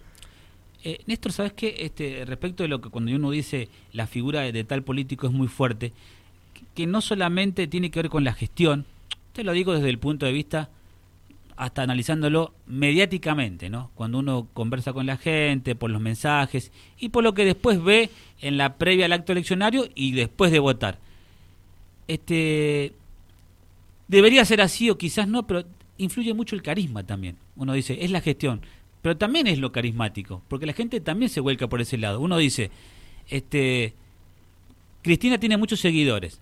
Eh, 0.84 1.00
Néstor, 1.06 1.32
¿sabes 1.32 1.54
qué? 1.54 1.76
Este, 1.80 2.26
respecto 2.26 2.64
de 2.64 2.70
lo 2.70 2.82
que 2.82 2.90
cuando 2.90 3.12
uno 3.12 3.30
dice 3.30 3.70
la 3.94 4.08
figura 4.08 4.42
de 4.42 4.64
tal 4.64 4.84
político 4.84 5.28
es 5.28 5.34
muy 5.34 5.48
fuerte, 5.48 5.94
que 6.74 6.88
no 6.88 7.02
solamente 7.02 7.68
tiene 7.68 7.92
que 7.92 8.02
ver 8.02 8.10
con 8.10 8.24
la 8.24 8.34
gestión, 8.34 8.86
te 9.34 9.44
lo 9.44 9.54
digo 9.54 9.74
desde 9.74 9.90
el 9.90 10.00
punto 10.00 10.26
de 10.26 10.32
vista 10.32 10.70
hasta 11.62 11.84
analizándolo 11.84 12.54
mediáticamente, 12.66 13.70
¿no? 13.70 13.92
Cuando 13.94 14.18
uno 14.20 14.48
conversa 14.54 14.94
con 14.94 15.06
la 15.06 15.18
gente, 15.18 15.76
por 15.76 15.92
los 15.92 16.02
mensajes 16.02 16.72
y 16.98 17.10
por 17.10 17.24
lo 17.24 17.34
que 17.34 17.46
después 17.46 17.84
ve 17.84 18.10
en 18.40 18.58
la 18.58 18.78
previa 18.78 19.06
al 19.06 19.14
acto 19.14 19.32
eleccionario 19.32 19.88
y 19.94 20.14
después 20.14 20.52
de 20.52 20.60
votar. 20.60 20.98
este 22.08 22.94
debería 24.08 24.44
ser 24.44 24.60
así 24.62 24.90
o 24.90 24.98
quizás 24.98 25.28
no, 25.28 25.46
pero 25.48 25.64
influye 25.98 26.34
mucho 26.34 26.56
el 26.56 26.64
carisma 26.64 27.04
también. 27.04 27.38
Uno 27.56 27.74
dice, 27.74 28.04
es 28.04 28.12
la 28.12 28.22
gestión, 28.22 28.62
pero 29.02 29.18
también 29.18 29.48
es 29.48 29.60
lo 29.60 29.72
carismático, 29.72 30.42
porque 30.48 30.66
la 30.66 30.74
gente 30.74 31.00
también 31.00 31.30
se 31.30 31.42
vuelca 31.42 31.70
por 31.70 31.80
ese 31.80 31.98
lado. 31.98 32.20
Uno 32.20 32.38
dice, 32.38 32.72
este 33.30 33.94
Cristina 35.02 35.38
tiene 35.38 35.58
muchos 35.58 35.80
seguidores, 35.80 36.42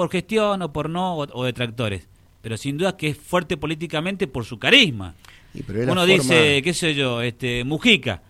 por 0.00 0.08
gestión 0.08 0.62
o 0.62 0.72
por 0.72 0.88
no 0.88 1.14
o, 1.14 1.44
detractores, 1.44 2.08
pero 2.40 2.56
sin 2.56 2.78
duda 2.78 2.96
que 2.96 3.08
es 3.08 3.18
fuerte 3.18 3.58
políticamente 3.58 4.26
por 4.26 4.46
su 4.46 4.58
carisma. 4.58 5.14
Uno 5.86 6.06
dice, 6.06 6.62
qué 6.62 6.72
sé 6.72 6.94
yo, 6.94 7.20
este 7.20 7.64
Mujica, 7.64 8.22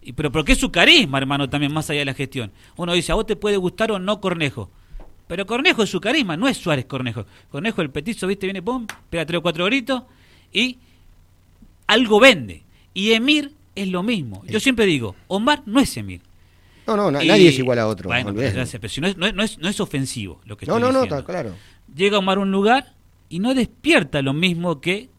y, 0.00 0.14
pero 0.14 0.32
¿por 0.32 0.46
qué 0.46 0.54
su 0.54 0.72
carisma, 0.72 1.18
hermano, 1.18 1.50
también 1.50 1.74
más 1.74 1.90
allá 1.90 1.98
de 1.98 2.04
la 2.06 2.14
gestión? 2.14 2.52
Uno 2.78 2.94
dice, 2.94 3.12
a 3.12 3.16
vos 3.16 3.26
te 3.26 3.36
puede 3.36 3.58
gustar 3.58 3.92
o 3.92 3.98
no 3.98 4.18
Cornejo, 4.18 4.70
pero 5.26 5.44
Cornejo 5.44 5.82
es 5.82 5.90
su 5.90 6.00
carisma, 6.00 6.38
no 6.38 6.48
es 6.48 6.56
Suárez 6.56 6.86
Cornejo. 6.86 7.26
Cornejo, 7.50 7.82
el 7.82 7.90
petizo, 7.90 8.26
viste, 8.26 8.46
viene, 8.46 8.62
pum, 8.62 8.86
pega 9.10 9.26
tres 9.26 9.40
o 9.40 9.42
cuatro 9.42 9.66
gritos 9.66 10.04
y 10.54 10.78
algo 11.86 12.18
vende. 12.18 12.62
Y 12.94 13.12
Emir 13.12 13.52
es 13.74 13.88
lo 13.88 14.02
mismo. 14.02 14.42
Yo 14.46 14.58
siempre 14.58 14.86
digo, 14.86 15.16
Omar 15.28 15.64
no 15.66 15.80
es 15.80 15.94
Emir. 15.98 16.22
No, 16.96 17.10
no, 17.10 17.22
nadie 17.22 17.48
es 17.48 17.58
igual 17.58 17.78
a 17.78 17.86
otro. 17.86 18.08
Bueno, 18.08 18.34
pero, 18.34 18.66
si 18.66 19.00
no, 19.00 19.06
es, 19.06 19.16
no, 19.16 19.26
es, 19.42 19.58
no 19.58 19.68
es 19.68 19.80
ofensivo 19.80 20.40
lo 20.44 20.56
que 20.56 20.66
no, 20.66 20.78
no, 20.78 20.92
No, 20.92 21.06
no, 21.06 21.24
claro. 21.24 21.54
Llega 21.94 22.18
Omar 22.18 22.38
a 22.38 22.40
un 22.40 22.50
lugar 22.50 22.94
y 23.28 23.38
no 23.38 23.54
despierta 23.54 24.22
lo 24.22 24.32
mismo 24.32 24.80
que 24.80 25.10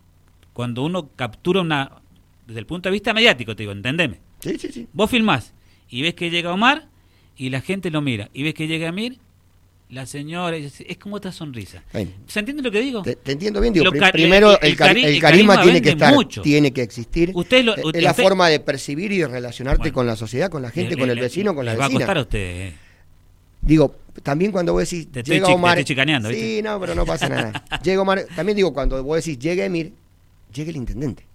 cuando 0.53 0.83
uno 0.83 1.09
captura 1.15 1.61
una... 1.61 2.01
Desde 2.45 2.59
el 2.59 2.65
punto 2.65 2.89
de 2.89 2.93
vista 2.93 3.13
mediático, 3.13 3.55
te 3.55 3.63
digo, 3.63 3.71
entendeme. 3.71 4.19
Sí, 4.39 4.57
sí, 4.57 4.71
sí. 4.71 4.87
Vos 4.91 5.09
filmás 5.09 5.53
y 5.89 6.01
ves 6.01 6.15
que 6.15 6.29
llega 6.29 6.53
Omar 6.53 6.87
y 7.37 7.49
la 7.49 7.61
gente 7.61 7.91
lo 7.91 8.01
mira. 8.01 8.29
Y 8.33 8.43
ves 8.43 8.53
que 8.53 8.67
llega 8.67 8.87
Emir 8.87 9.19
la 9.91 10.05
señora, 10.05 10.55
es 10.55 10.97
como 10.97 11.17
otra 11.17 11.33
sonrisa. 11.33 11.83
¿Se 12.25 12.39
entiende 12.39 12.63
lo 12.63 12.71
que 12.71 12.79
digo? 12.79 13.01
Te, 13.01 13.17
entiendo 13.25 13.59
bien, 13.59 13.73
digo, 13.73 13.91
primero 14.11 14.59
el, 14.61 14.75
carisma, 14.77 15.61
tiene 15.61 15.81
que 15.81 15.89
estar, 15.89 16.15
tiene 16.41 16.71
que 16.71 16.81
existir. 16.81 17.31
Usted 17.33 17.65
es 17.93 18.01
la 18.01 18.13
forma 18.13 18.47
de 18.47 18.61
percibir 18.61 19.11
y 19.11 19.17
de 19.19 19.27
relacionarte 19.27 19.91
con 19.91 20.07
la 20.07 20.15
sociedad, 20.15 20.49
con 20.49 20.61
la 20.61 20.71
gente, 20.71 20.97
con 20.97 21.09
el 21.09 21.19
vecino, 21.19 21.53
con 21.53 21.65
la 21.65 21.73
vecina. 21.73 21.87
va 21.87 21.93
a 21.93 21.97
costar 21.99 22.17
a 22.17 22.21
usted. 22.21 22.39
Eh. 22.39 22.73
Digo, 23.61 23.95
también 24.23 24.51
cuando 24.51 24.73
vos 24.73 24.89
decís, 24.89 25.11
te 25.11 25.21
llega 25.23 25.47
Omar... 25.49 25.77
Te 25.77 25.85
chicaneando, 25.85 26.31
Sí, 26.31 26.61
no, 26.63 26.79
pero 26.79 26.95
no 26.95 27.05
pasa 27.05 27.29
nada. 27.29 27.63
llega 27.83 28.01
Omar, 28.01 28.25
también 28.35 28.55
digo, 28.55 28.73
cuando 28.73 29.03
vos 29.03 29.23
decís, 29.23 29.37
llega 29.37 29.65
Emir, 29.65 29.91
llega 30.53 30.69
el 30.69 30.77
intendente. 30.77 31.25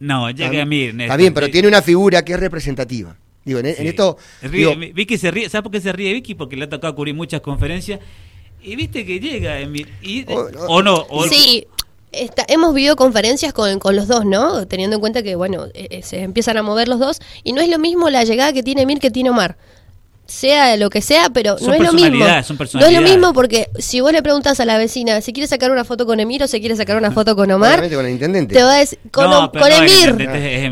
No, 0.00 0.28
llega 0.30 0.60
Emir. 0.60 1.00
Está 1.00 1.16
bien, 1.16 1.32
pero 1.32 1.48
tiene 1.48 1.68
una 1.68 1.82
figura 1.82 2.24
que 2.24 2.34
es 2.34 2.40
representativa. 2.40 3.16
Digo, 3.46 3.60
en, 3.60 3.66
esto. 3.66 4.18
Vicky 4.42 5.16
se 5.16 5.30
ríe. 5.30 5.48
¿Sabes 5.48 5.62
por 5.62 5.70
qué 5.70 5.80
se 5.80 5.92
ríe 5.92 6.12
Vicky? 6.12 6.34
Porque 6.34 6.56
le 6.56 6.64
ha 6.64 6.68
tocado 6.68 6.94
cubrir 6.96 7.14
muchas 7.14 7.40
conferencias. 7.40 8.00
Y 8.60 8.74
viste 8.74 9.06
que 9.06 9.20
llega. 9.20 9.60
Y, 10.02 10.26
oh, 10.28 10.48
o 10.68 10.82
no. 10.82 11.06
sí. 11.30 11.64
hemos 12.48 12.74
vivido 12.74 12.96
conferencias 12.96 13.52
con, 13.52 13.78
con, 13.78 13.94
los 13.94 14.08
dos, 14.08 14.24
¿no? 14.24 14.66
Teniendo 14.66 14.96
en 14.96 15.00
cuenta 15.00 15.22
que, 15.22 15.36
bueno, 15.36 15.66
eh, 15.74 15.86
eh, 15.90 16.02
se 16.02 16.22
empiezan 16.22 16.56
a 16.56 16.64
mover 16.64 16.88
los 16.88 16.98
dos. 16.98 17.20
Y 17.44 17.52
no 17.52 17.60
es 17.60 17.68
lo 17.68 17.78
mismo 17.78 18.10
la 18.10 18.24
llegada 18.24 18.52
que 18.52 18.64
tiene 18.64 18.82
Emir 18.82 18.98
que 18.98 19.12
tiene 19.12 19.30
Omar 19.30 19.56
sea 20.26 20.76
lo 20.76 20.90
que 20.90 21.00
sea, 21.00 21.30
pero 21.30 21.56
no 21.60 21.74
es 21.74 21.80
lo 21.80 21.92
mismo. 21.92 22.24
No 22.74 22.86
es 22.86 22.92
lo 22.92 23.00
mismo 23.00 23.32
porque 23.32 23.68
si 23.78 24.00
vos 24.00 24.12
le 24.12 24.22
preguntas 24.22 24.58
a 24.60 24.64
la 24.64 24.76
vecina 24.78 25.20
si 25.20 25.32
quiere 25.32 25.46
sacar 25.46 25.70
una 25.70 25.84
foto 25.84 26.06
con 26.06 26.20
Emir 26.20 26.42
o 26.42 26.48
si 26.48 26.60
quiere 26.60 26.76
sacar 26.76 26.96
una 26.96 27.10
foto 27.10 27.36
con 27.36 27.50
Omar, 27.50 27.88
con 27.88 28.04
el 28.04 28.12
intendente. 28.12 28.54
te 28.54 28.62
va 28.62 28.74
a 28.74 28.78
decir 28.78 28.98
con, 29.10 29.30
Emir. 29.72 30.14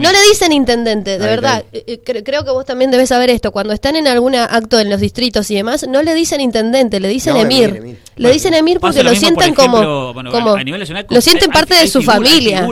No 0.01 0.13
le 0.13 0.23
dicen 0.29 0.53
intendente, 0.53 1.19
de 1.19 1.27
verdad. 1.27 1.65
Eh, 1.73 2.01
eh, 2.07 2.23
creo 2.23 2.45
que 2.45 2.51
vos 2.51 2.65
también 2.65 2.91
debes 2.91 3.09
saber 3.09 3.31
esto. 3.31 3.53
Cuando 3.53 3.73
están 3.73 3.97
en 3.97 4.09
algún 4.09 4.35
acto 4.35 4.79
en 4.81 4.91
los 4.91 5.01
distritos 5.01 5.51
y 5.51 5.55
demás, 5.55 5.87
no 5.89 6.03
le 6.03 6.15
dicen 6.15 6.41
intendente, 6.41 7.01
le 7.01 7.09
dicen 7.09 7.37
Emir. 7.37 7.99
Le 8.17 8.33
dicen 8.33 8.55
Emir 8.55 8.81
porque 8.81 9.03
lo, 9.03 9.15
sienten 9.15 9.55
como, 9.55 10.15
como 10.15 10.57
lo 11.09 11.21
sienten 11.21 11.51
parte 11.51 11.75
de 11.75 11.89
su 11.89 12.03
familia 12.03 12.67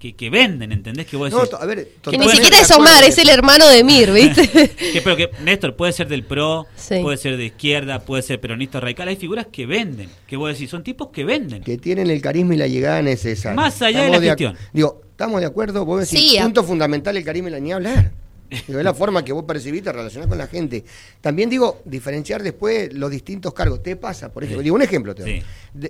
que, 0.00 0.30
venden, 0.30 0.72
¿entendés? 0.72 1.06
Que 1.06 1.16
vos 1.18 1.30
decís, 1.30 1.52
a 1.52 1.66
ver, 1.66 1.88
que 2.02 2.16
ni 2.16 2.26
siquiera 2.30 2.58
es 2.58 2.70
Omar, 2.70 3.04
es 3.04 3.18
el 3.18 3.28
hermano 3.28 3.68
de 3.68 3.84
Mir, 3.84 4.10
¿viste? 4.14 4.48
que, 4.48 5.02
pero 5.02 5.14
que, 5.14 5.30
Néstor, 5.42 5.76
puede 5.76 5.92
ser 5.92 6.08
del 6.08 6.24
PRO, 6.24 6.66
puede 7.02 7.18
ser 7.18 7.36
de 7.36 7.44
izquierda, 7.44 8.00
puede 8.00 8.22
ser 8.22 8.40
peronista 8.40 8.80
radical, 8.80 9.08
hay 9.08 9.16
figuras 9.16 9.48
que 9.52 9.66
venden, 9.66 10.08
que 10.26 10.38
vos 10.38 10.50
decís, 10.50 10.70
son 10.70 10.82
tipos 10.82 11.08
que 11.08 11.24
venden. 11.24 11.62
Que 11.62 11.76
tienen 11.76 12.08
el 12.08 12.22
carisma 12.22 12.54
y 12.54 12.56
la 12.56 12.66
llegada 12.66 13.02
necesaria. 13.02 13.54
Más 13.54 13.82
allá 13.82 14.04
de 14.04 14.10
la 14.10 14.20
gestión. 14.20 14.56
Digo, 14.72 15.02
estamos 15.10 15.38
de 15.40 15.46
acuerdo, 15.46 15.84
vos 15.84 16.08
decís, 16.08 16.40
punto 16.40 16.64
fundamental 16.64 17.14
el 17.18 17.24
carisma 17.24 17.50
y 17.50 17.52
la 17.52 17.60
ni 17.60 17.72
hablar. 17.72 18.10
es 18.48 18.68
la 18.68 18.94
forma 18.94 19.22
que 19.22 19.34
vos 19.34 19.44
percibiste 19.44 19.92
relacionar 19.92 20.30
con 20.30 20.38
la 20.38 20.46
gente. 20.46 20.82
También 21.20 21.50
digo, 21.50 21.82
diferenciar 21.84 22.42
después 22.42 22.90
los 22.94 23.10
distintos 23.10 23.52
cargos. 23.52 23.82
Te 23.82 23.96
pasa, 23.96 24.32
por 24.32 24.44
ejemplo, 24.44 24.62
digo 24.62 24.76
un 24.76 24.82
ejemplo. 24.82 25.14
Te 25.14 25.44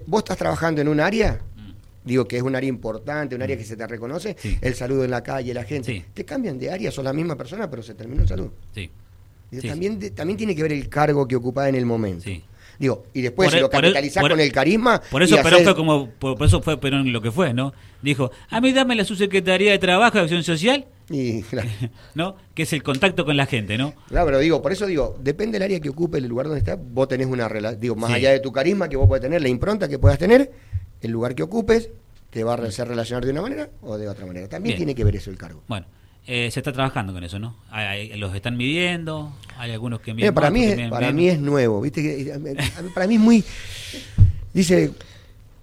vos 0.06 0.18
estás 0.18 0.36
trabajando 0.36 0.80
en 0.80 0.88
un 0.88 0.98
área 0.98 1.40
digo 2.04 2.26
que 2.26 2.36
es 2.36 2.42
un 2.42 2.56
área 2.56 2.68
importante, 2.68 3.34
un 3.34 3.42
área 3.42 3.56
que 3.56 3.64
se 3.64 3.76
te 3.76 3.86
reconoce, 3.86 4.36
el 4.60 4.74
saludo 4.74 5.04
en 5.04 5.10
la 5.10 5.22
calle, 5.22 5.52
la 5.54 5.64
gente. 5.64 6.06
Te 6.14 6.24
cambian 6.24 6.58
de 6.58 6.70
área, 6.70 6.90
son 6.90 7.04
la 7.04 7.12
misma 7.12 7.36
persona, 7.36 7.68
pero 7.70 7.82
se 7.82 7.94
terminó 7.94 8.22
el 8.22 8.28
saludo. 8.28 8.52
Sí. 8.74 8.90
también, 9.66 10.14
también 10.14 10.36
tiene 10.36 10.54
que 10.54 10.62
ver 10.62 10.72
el 10.72 10.88
cargo 10.88 11.26
que 11.26 11.36
ocupás 11.36 11.68
en 11.68 11.74
el 11.74 11.86
momento. 11.86 12.30
Digo, 12.80 13.04
y 13.12 13.20
después 13.20 13.52
lo 13.60 13.68
capitalizás 13.68 14.26
con 14.26 14.40
el 14.40 14.50
carisma. 14.52 15.02
Por 15.10 15.22
eso 15.22 15.36
fue 15.36 15.74
como, 15.76 16.08
por, 16.08 16.42
eso 16.42 16.62
fue 16.62 16.80
pero 16.80 16.98
lo 17.02 17.20
que 17.20 17.30
fue, 17.30 17.52
¿no? 17.52 17.74
Dijo, 18.00 18.30
a 18.48 18.58
mí 18.62 18.72
dame 18.72 18.94
la 18.94 19.04
subsecretaría 19.04 19.72
de 19.72 19.78
Trabajo 19.78 20.16
y 20.16 20.20
Acción 20.22 20.42
Social. 20.42 20.86
Y, 21.10 21.44
¿No? 22.14 22.36
Que 22.54 22.62
es 22.62 22.72
el 22.72 22.82
contacto 22.82 23.26
con 23.26 23.36
la 23.36 23.44
gente, 23.44 23.76
¿no? 23.76 23.92
Claro, 24.08 24.26
pero 24.26 24.38
digo, 24.38 24.62
por 24.62 24.72
eso 24.72 24.86
digo, 24.86 25.18
depende 25.20 25.58
del 25.58 25.64
área 25.64 25.80
que 25.80 25.90
ocupe, 25.90 26.16
el 26.16 26.26
lugar 26.26 26.46
donde 26.46 26.60
estás, 26.60 26.78
vos 26.80 27.06
tenés 27.06 27.26
una 27.26 27.48
relación, 27.48 27.80
digo, 27.80 27.96
más 27.96 28.12
allá 28.12 28.30
de 28.30 28.40
tu 28.40 28.50
carisma 28.50 28.88
que 28.88 28.96
vos 28.96 29.08
podés 29.08 29.20
tener, 29.20 29.42
la 29.42 29.48
impronta 29.48 29.86
que 29.86 29.98
puedas 29.98 30.18
tener, 30.18 30.50
el 31.02 31.10
lugar 31.10 31.34
que 31.34 31.42
ocupes 31.42 31.90
te 32.30 32.44
va 32.44 32.54
a 32.54 32.62
hacer 32.62 32.88
relacionar 32.88 33.24
de 33.24 33.32
una 33.32 33.42
manera 33.42 33.70
o 33.82 33.98
de 33.98 34.08
otra 34.08 34.26
manera. 34.26 34.48
También 34.48 34.76
tiene 34.76 34.94
que 34.94 35.04
ver 35.04 35.16
eso 35.16 35.30
el 35.30 35.36
cargo. 35.36 35.62
Bueno, 35.68 35.86
eh, 36.26 36.50
se 36.50 36.60
está 36.60 36.72
trabajando 36.72 37.12
con 37.12 37.24
eso, 37.24 37.38
¿no? 37.38 37.56
los 38.16 38.34
están 38.34 38.56
midiendo, 38.56 39.32
hay 39.58 39.72
algunos 39.72 40.00
que 40.00 40.14
miden. 40.14 40.34
para 40.34 40.50
mí, 40.50 40.64
es, 40.64 40.90
para 40.90 41.12
mí 41.12 41.28
es 41.28 41.40
nuevo, 41.40 41.80
¿viste? 41.80 42.32
para 42.94 43.06
mí 43.06 43.14
es 43.14 43.20
muy. 43.20 43.44
Dice 44.52 44.92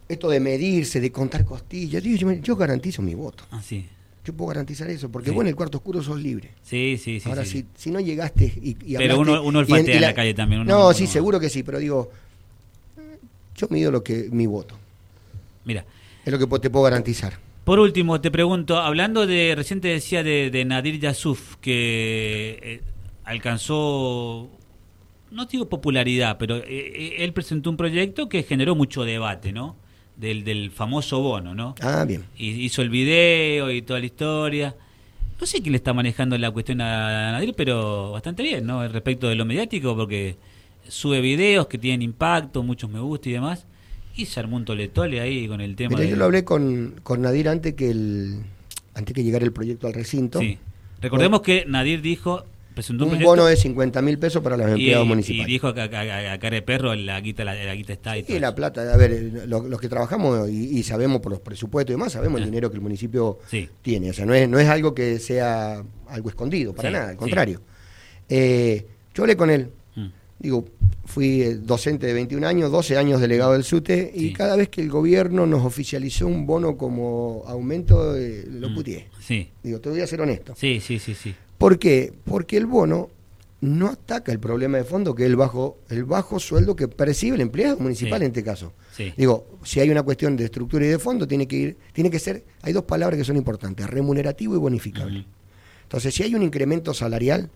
esto 0.10 0.30
de 0.30 0.40
medirse, 0.40 1.00
de 1.00 1.12
contar 1.12 1.46
costillas. 1.46 2.04
Yo, 2.04 2.56
garantizo 2.56 3.02
mi 3.02 3.14
voto. 3.14 3.44
Ah, 3.52 3.62
sí. 3.62 3.86
Yo 4.26 4.34
puedo 4.34 4.50
garantizar 4.50 4.90
eso, 4.90 5.10
porque 5.10 5.32
vos 5.32 5.42
en 5.42 5.48
el 5.48 5.56
cuarto 5.56 5.78
oscuro 5.78 6.02
sos 6.02 6.22
libre. 6.22 6.52
Sí, 6.62 7.00
sí, 7.02 7.20
sí. 7.20 7.30
Ahora, 7.30 7.46
Si, 7.46 7.66
si 7.76 7.92
no 7.92 8.00
llegaste 8.02 8.46
y, 8.62 8.74
Pero 8.98 9.20
uno, 9.20 9.42
uno 9.42 9.60
olfatea 9.60 9.96
en, 9.96 10.02
la, 10.02 10.14
calle 10.14 10.34
también. 10.34 10.66
no, 10.66 10.94
sí, 10.94 11.08
seguro 11.08 11.40
que 11.40 11.50
sí, 11.50 11.64
pero 11.64 11.80
digo, 11.80 12.12
yo 13.56 13.68
mido 13.70 13.90
lo 13.90 14.04
que 14.04 14.28
mi 14.32 14.46
voto. 14.48 14.78
Mira. 15.68 15.86
Es 16.26 16.32
lo 16.32 16.40
que 16.40 16.60
te 16.60 16.70
puedo 16.70 16.86
garantizar. 16.86 17.34
Por 17.66 17.80
último, 17.80 18.22
te 18.22 18.32
pregunto, 18.32 18.78
hablando 18.78 19.28
de, 19.28 19.54
recién 19.54 19.82
te 19.82 19.90
decía 19.90 20.24
de, 20.24 20.66
Nadir 20.66 21.00
Yasuf, 21.00 21.58
que 21.58 22.60
eh, 22.64 22.82
alcanzó, 23.26 24.50
no 25.32 25.46
digo 25.46 25.68
popularidad, 25.68 26.38
pero 26.40 26.56
eh, 26.56 26.64
eh, 26.68 27.16
él 27.20 27.34
presentó 27.34 27.70
un 27.70 27.76
proyecto 27.76 28.30
que 28.30 28.44
generó 28.44 28.74
mucho 28.74 29.04
debate, 29.04 29.52
¿no? 29.52 29.76
Del, 30.16 30.46
del 30.46 30.72
famoso 30.72 31.20
bono, 31.20 31.54
¿no? 31.54 31.76
Ah, 31.82 32.06
bien. 32.08 32.24
Y 32.38 32.52
hizo 32.64 32.82
el 32.82 32.90
video 32.90 33.70
y 33.70 33.82
toda 33.82 34.00
la 34.00 34.06
historia. 34.06 34.76
No 35.40 35.46
sé 35.46 35.62
quién 35.62 35.74
le 35.74 35.78
está 35.78 35.94
manejando 35.94 36.38
la 36.38 36.50
cuestión 36.52 36.80
a 36.80 37.34
Nadir, 37.34 37.54
pero 37.54 38.14
bastante 38.14 38.42
bien, 38.44 38.66
¿no? 38.66 38.88
Respecto 38.88 39.28
de 39.28 39.36
lo 39.36 39.44
mediático, 39.44 39.94
porque 39.94 40.38
sube 40.88 41.20
videos 41.20 41.68
que 41.68 41.78
tienen 41.78 42.02
impacto, 42.02 42.64
muchos 42.64 42.90
me 42.90 43.02
gusta 43.02 43.28
y 43.28 43.34
demás. 43.34 43.66
Y 44.18 44.26
se 44.26 44.40
armó 44.40 44.58
un 44.58 44.66
tole 44.66 45.22
ahí 45.22 45.48
con 45.48 45.62
el 45.62 45.76
tema. 45.76 46.04
Yo 46.04 46.16
lo 46.16 46.26
hablé 46.26 46.44
con, 46.44 46.96
con 47.04 47.22
Nadir 47.22 47.48
antes 47.50 47.76
que 47.76 47.92
el 47.92 48.42
antes 48.96 49.14
que 49.14 49.24
llegara 49.24 49.46
el 49.46 49.54
proyecto 49.54 49.88
al 49.88 49.94
recinto. 49.94 50.40
Sí. 50.40 50.58
Recordemos 51.02 51.42
que 51.42 51.66
Nadir 51.68 52.02
dijo 52.02 52.44
presentó 52.78 53.06
un, 53.06 53.20
bono 53.20 53.46
de 53.46 53.56
50 53.56 54.02
mil 54.04 54.20
pesos 54.20 54.44
para 54.44 54.56
los 54.56 54.68
empleados 54.68 55.08
municipales. 55.08 55.48
Y 55.48 55.52
dijo 55.52 55.74
que 55.74 55.82
a, 55.82 55.90
cara 55.90 56.50
de 56.56 56.62
perro 56.62 56.94
la 56.94 57.20
guita, 57.22 57.44
la, 57.44 57.74
guita 57.74 57.94
está. 57.94 58.18
Y, 58.18 58.26
y 58.28 58.40
la 58.40 58.54
plata, 58.54 58.94
a 58.94 58.98
ver, 58.98 59.48
los, 59.48 59.82
que 59.82 59.90
trabajamos 59.90 60.48
y, 60.50 60.84
sabemos 60.84 61.22
por 61.22 61.32
los 61.32 61.42
presupuestos 61.42 61.92
y 61.92 61.96
demás, 61.96 62.14
sabemos 62.14 62.40
el 62.40 62.46
dinero 62.46 62.70
que 62.70 62.76
el 62.76 62.82
municipio 62.82 63.40
tiene. 63.82 64.12
O 64.12 64.14
sea, 64.14 64.26
no 64.26 64.34
es, 64.36 64.48
no 64.48 64.60
es 64.60 64.68
algo 64.70 64.94
que 64.94 65.18
sea 65.18 65.84
algo 66.08 66.30
escondido, 66.30 66.74
para 66.74 66.92
nada, 66.92 67.10
al 67.10 67.18
contrario. 67.18 67.62
Eh, 68.30 68.86
yo 69.14 69.24
hablé 69.24 69.36
con 69.36 69.50
él. 69.50 69.72
Digo, 70.40 70.66
fui 71.06 71.42
eh, 71.42 71.56
docente 71.56 72.08
de 72.08 72.14
21 72.14 72.48
años, 72.48 72.72
12 72.72 72.98
años 72.98 73.22
delegado 73.22 73.54
del 73.54 73.64
SUTE, 73.64 74.12
y 74.14 74.34
cada 74.34 74.56
vez 74.56 74.70
que 74.70 74.82
el 74.82 74.90
gobierno 74.90 75.46
nos 75.46 75.66
oficializó 75.66 76.28
un 76.28 76.46
bono 76.46 76.78
como 76.78 77.44
aumento, 77.48 78.16
eh, 78.16 78.46
lo 78.48 78.70
mm, 78.70 78.76
putié. 78.76 79.08
Sí. 79.20 79.50
Digo, 79.64 79.80
te 79.80 79.90
voy 79.90 80.02
a 80.02 80.08
ser 80.08 80.22
honesto. 80.22 80.54
Sí, 80.56 80.80
sí, 80.80 81.00
sí, 81.00 81.16
sí. 81.16 81.34
¿Por 81.58 81.80
qué? 81.80 82.14
Porque 82.26 82.58
el 82.58 82.66
bono 82.66 83.10
no 83.60 83.88
ataca 83.88 84.32
el 84.32 84.40
problema 84.40 84.78
de 84.78 84.84
fondo, 84.84 85.16
que 85.16 85.24
es 85.24 85.30
el 85.30 85.36
bajo, 85.36 85.80
el 85.90 86.04
bajo 86.04 86.40
sueldo 86.40 86.76
que 86.76 86.88
percibe 86.88 87.36
el 87.36 87.42
empleado 87.42 87.78
municipal 87.80 88.22
en 88.22 88.28
este 88.28 88.44
caso. 88.44 88.74
Digo, 89.16 89.48
si 89.64 89.80
hay 89.80 89.90
una 89.90 90.04
cuestión 90.04 90.36
de 90.36 90.46
estructura 90.46 90.86
y 90.86 90.90
de 90.90 91.00
fondo, 91.00 91.28
tiene 91.28 91.48
que 91.48 91.56
ir, 91.56 91.78
tiene 91.94 92.12
que 92.12 92.20
ser, 92.20 92.44
hay 92.62 92.74
dos 92.74 92.84
palabras 92.84 93.18
que 93.18 93.24
son 93.24 93.36
importantes, 93.36 93.88
remunerativo 93.88 94.56
y 94.56 94.58
bonificable. 94.58 95.26
Entonces, 95.84 96.14
si 96.14 96.24
hay 96.24 96.36
un 96.36 96.44
incremento 96.44 96.94
salarial 96.94 97.50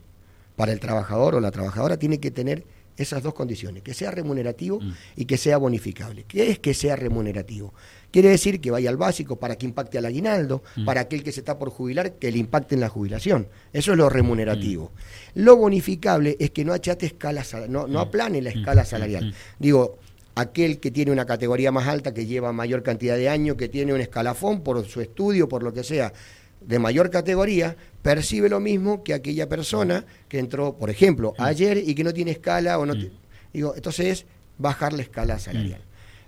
para 0.62 0.74
el 0.74 0.80
trabajador 0.80 1.34
o 1.34 1.39
la 1.39 1.50
trabajadora, 1.50 1.98
tiene 1.98 2.20
que 2.20 2.30
tener 2.30 2.63
esas 2.96 3.24
dos 3.24 3.34
condiciones, 3.34 3.82
que 3.82 3.96
sea 3.96 4.12
remunerativo 4.12 4.80
mm. 4.80 4.94
y 5.15 5.25
que 5.25 5.36
sea 5.36 5.58
bonificable. 5.58 6.24
¿Qué 6.27 6.51
es 6.51 6.60
que 6.60 6.75
sea 6.75 6.96
remunerativo? 6.96 7.74
Quiere 8.12 8.30
decir 8.30 8.62
que 8.62 8.70
vaya 8.70 8.91
al 8.91 8.96
básico 8.96 9.38
para 9.38 9.56
que 9.56 9.65
impacte 9.65 9.98
al 9.98 10.06
aguinaldo, 10.06 10.62
mm. 10.75 10.86
para 10.86 11.01
aquel 11.01 11.24
que 11.24 11.32
se 11.32 11.39
está 11.39 11.58
por 11.58 11.72
jubilar, 11.72 12.13
que 12.20 12.32
le 12.32 12.38
impacte 12.38 12.75
en 12.75 12.82
la 12.82 12.89
jubilación. 12.89 13.48
Eso 13.74 13.94
es 13.94 13.98
lo 13.98 14.08
remunerativo. 14.08 14.91
Mm. 15.34 15.41
Lo 15.41 15.56
bonificable 15.56 16.38
es 16.39 16.51
que 16.51 16.63
no 16.63 16.74
achate 16.74 17.08
escala, 17.08 17.44
no, 17.68 17.88
no 17.88 18.00
aplane 18.00 18.39
la 18.39 18.51
escala 18.51 18.86
salarial. 18.86 19.34
Digo, 19.58 19.98
aquel 20.36 20.80
que 20.80 20.91
tiene 20.91 21.12
una 21.12 21.25
categoría 21.25 21.72
más 21.72 21.88
alta, 21.88 22.13
que 22.13 22.27
lleva 22.27 22.53
mayor 22.53 22.84
cantidad 22.84 23.18
de 23.18 23.30
años, 23.30 23.56
que 23.56 23.68
tiene 23.68 23.96
un 23.96 24.01
escalafón 24.01 24.62
por 24.62 24.86
su 24.86 25.01
estudio, 25.01 25.50
por 25.50 25.63
lo 25.63 25.74
que 25.74 25.84
sea, 25.84 26.13
de 26.62 26.77
mayor 26.77 27.10
categoría, 27.10 27.75
percibe 28.01 28.50
lo 28.50 28.60
mismo 28.60 29.03
que 29.03 29.13
aquella 29.13 29.48
persona 29.48 30.05
que 30.27 30.39
entró, 30.39 30.77
por 30.77 30.89
ejemplo, 30.89 31.34
ayer 31.38 31.77
y 31.77 31.93
que 31.96 32.03
no 32.03 32.13
tiene 32.13 32.31
escala 32.31 32.79
o 32.79 32.86
no... 32.86 32.93
Digo, 33.53 33.74
entonces 33.75 34.05
es 34.05 34.25
bajar 34.58 34.93
la 34.93 35.01
escala 35.01 35.39
salarial. 35.39 35.81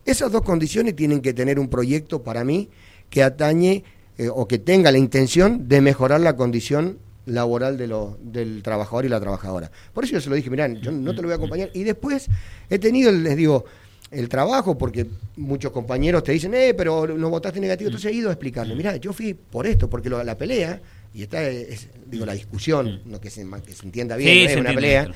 Esas 0.06 0.32
dos 0.32 0.42
condiciones 0.42 0.96
tienen 0.96 1.22
que 1.22 1.34
tener 1.34 1.60
un 1.60 1.70
proyecto 1.70 2.22
para 2.24 2.44
mí 2.44 2.70
que 3.10 3.24
atañe 3.24 3.84
eh, 4.18 4.30
o 4.30 4.48
que 4.48 4.60
tenga 4.60 4.92
la 4.92 4.98
intención 4.98 5.68
de 5.68 5.80
mejorar 5.82 6.20
la 6.20 6.36
condición 6.36 7.00
laboral 7.26 7.78
de 7.78 7.88
lo, 7.88 8.18
del 8.22 8.62
trabajador 8.62 9.06
y 9.06 9.10
la 9.10 9.20
trabajadora. 9.20 9.72
Por 9.94 10.04
eso 10.04 10.14
yo 10.14 10.22
se 10.22 10.30
lo 10.30 10.36
dije, 10.36 10.50
mirá, 10.50 10.68
yo 10.68 10.92
no 10.92 11.16
te 11.16 11.22
lo 11.22 11.28
voy 11.30 11.34
a 11.34 11.36
acompañar. 11.38 11.70
Y 11.74 11.84
después 11.84 12.28
he 12.70 12.80
tenido, 12.80 13.12
les 13.12 13.38
digo, 13.38 13.64
el 14.12 14.30
trabajo, 14.30 14.78
porque 14.78 15.08
muchos 15.38 15.72
compañeros 15.72 16.24
te 16.24 16.34
dicen, 16.34 16.54
eh, 16.54 16.74
pero 16.74 17.08
no 17.08 17.30
votaste 17.30 17.60
negativo, 17.60 17.88
entonces 17.90 18.12
he 18.12 18.16
ido 18.16 18.30
a 18.30 18.34
explicarle, 18.34 18.76
mira, 18.76 18.98
yo 18.98 19.14
fui 19.14 19.34
por 19.34 19.66
esto, 19.66 19.90
porque 19.90 20.10
lo, 20.10 20.24
la 20.24 20.38
pelea, 20.38 20.82
y 21.14 21.24
está, 21.24 21.44
es, 21.44 21.90
digo, 22.08 22.26
la 22.26 22.34
discusión, 22.34 23.02
no 23.06 23.22
que 23.22 23.30
se, 23.30 23.46
que 23.66 23.74
se 23.74 23.86
entienda 23.86 24.16
bien, 24.16 24.50
es 24.50 24.58
una 24.58 24.74
pelea, 24.74 25.12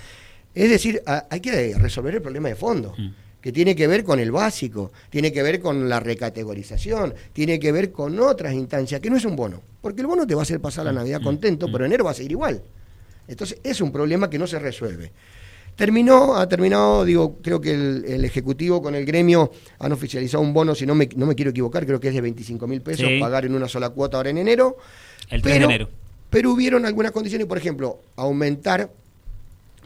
es 0.54 0.70
decir, 0.70 1.02
hay 1.06 1.40
que 1.40 1.76
resolver 1.78 2.16
el 2.16 2.22
problema 2.22 2.50
de 2.50 2.56
fondo. 2.56 2.96
que 3.42 3.52
tiene 3.52 3.76
que 3.76 3.88
ver 3.88 4.04
con 4.04 4.20
el 4.20 4.32
básico, 4.32 4.92
tiene 5.10 5.32
que 5.32 5.42
ver 5.42 5.60
con 5.62 5.88
la 5.88 6.00
recategorización, 6.00 7.14
tiene 7.32 7.60
que 7.60 7.72
ver 7.72 7.92
con 7.92 8.20
otras 8.20 8.54
instancias, 8.54 9.00
que 9.00 9.10
no 9.10 9.16
es 9.16 9.26
un 9.26 9.36
bono, 9.36 9.62
porque 9.80 10.02
el 10.02 10.08
bono 10.08 10.28
te 10.28 10.36
va 10.36 10.42
a 10.42 10.44
hacer 10.44 10.60
pasar 10.60 10.86
la 10.86 10.92
Navidad 10.92 11.22
contento, 11.22 11.72
pero 11.72 11.86
enero 11.86 12.04
va 12.04 12.12
a 12.12 12.16
seguir 12.16 12.32
igual. 12.32 12.62
Entonces 13.28 13.60
es 13.64 13.80
un 13.80 13.92
problema 13.92 14.30
que 14.30 14.38
no 14.40 14.48
se 14.48 14.60
resuelve. 14.60 15.12
Terminó, 15.78 16.36
ha 16.36 16.50
terminado, 16.50 17.06
digo, 17.06 17.38
creo 17.40 17.62
que 17.62 17.72
el, 17.72 18.26
Ejecutivo 18.26 18.82
con 18.82 18.96
el 18.96 19.06
gremio 19.06 19.52
han 19.78 19.92
oficializado 19.92 20.42
un 20.42 20.52
bono, 20.52 20.74
si 20.74 20.88
no 20.88 20.96
me, 20.96 21.08
no 21.16 21.28
me 21.28 21.36
quiero 21.36 21.52
equivocar, 21.52 21.86
creo 21.86 22.00
que 22.00 22.08
es 22.08 22.16
de 22.16 22.22
25 22.22 22.66
mil 22.66 22.82
pesos, 22.82 23.08
pagar 23.20 23.46
en 23.46 23.54
una 23.54 23.68
sola 23.68 23.92
cuota 23.92 24.18
ahora 24.18 24.32
en 24.32 24.40
enero. 24.40 24.78
El 25.30 25.44
3 25.44 25.54
pero, 25.54 25.68
de 25.68 25.76
enero. 25.76 25.90
Pero 26.32 26.52
hubieron 26.52 26.84
algunas 26.88 27.12
condiciones, 27.12 27.46
por 27.46 27.60
ejemplo, 27.60 28.02
aumentar 28.16 28.90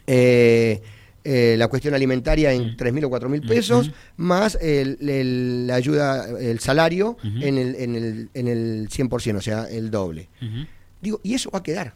eh, 0.07 0.81
eh, 1.25 1.55
la 1.57 1.67
cuestión 1.67 1.93
alimentaria 1.93 2.53
en 2.53 2.77
3 2.77 2.93
mil 2.93 3.03
o 3.03 3.09
4 3.09 3.27
mil 3.27 3.41
pesos, 3.41 3.91
más 4.15 4.57
el, 4.61 5.67
la 5.67 5.75
ayuda, 5.75 6.25
el 6.39 6.59
salario 6.59 7.17
en, 7.21 7.57
el, 7.57 7.75
en, 7.75 7.95
el, 7.95 8.29
en 8.33 8.47
el 8.47 8.89
100%, 8.89 9.35
o 9.35 9.41
sea, 9.41 9.69
el 9.69 9.91
doble. 9.91 10.29
Digo, 11.01 11.19
y 11.23 11.33
eso 11.33 11.49
va 11.49 11.59
a 11.59 11.63
quedar. 11.63 11.93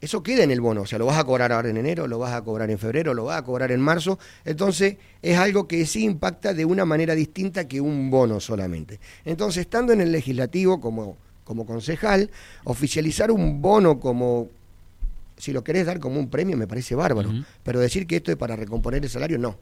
Eso 0.00 0.22
queda 0.22 0.42
en 0.42 0.50
el 0.50 0.60
bono, 0.60 0.82
o 0.82 0.86
sea, 0.86 0.98
lo 0.98 1.06
vas 1.06 1.18
a 1.18 1.24
cobrar 1.24 1.52
ahora 1.52 1.68
en 1.68 1.76
enero, 1.76 2.06
lo 2.06 2.18
vas 2.18 2.32
a 2.32 2.42
cobrar 2.42 2.70
en 2.70 2.78
febrero, 2.78 3.12
lo 3.12 3.24
vas 3.24 3.38
a 3.38 3.44
cobrar 3.44 3.70
en 3.70 3.80
marzo. 3.80 4.18
Entonces, 4.46 4.96
es 5.20 5.38
algo 5.38 5.68
que 5.68 5.84
sí 5.84 6.04
impacta 6.04 6.54
de 6.54 6.64
una 6.64 6.86
manera 6.86 7.14
distinta 7.14 7.68
que 7.68 7.80
un 7.80 8.10
bono 8.10 8.40
solamente. 8.40 8.98
Entonces, 9.26 9.62
estando 9.62 9.92
en 9.92 10.00
el 10.00 10.10
legislativo 10.10 10.80
como, 10.80 11.18
como 11.44 11.66
concejal, 11.66 12.30
oficializar 12.64 13.30
un 13.30 13.60
bono 13.60 14.00
como, 14.00 14.48
si 15.36 15.52
lo 15.52 15.62
querés 15.62 15.84
dar 15.84 16.00
como 16.00 16.18
un 16.18 16.30
premio, 16.30 16.56
me 16.56 16.66
parece 16.66 16.94
bárbaro. 16.94 17.30
Pero 17.62 17.78
decir 17.78 18.06
que 18.06 18.16
esto 18.16 18.30
es 18.30 18.38
para 18.38 18.56
recomponer 18.56 19.04
el 19.04 19.10
salario, 19.10 19.38
no. 19.38 19.58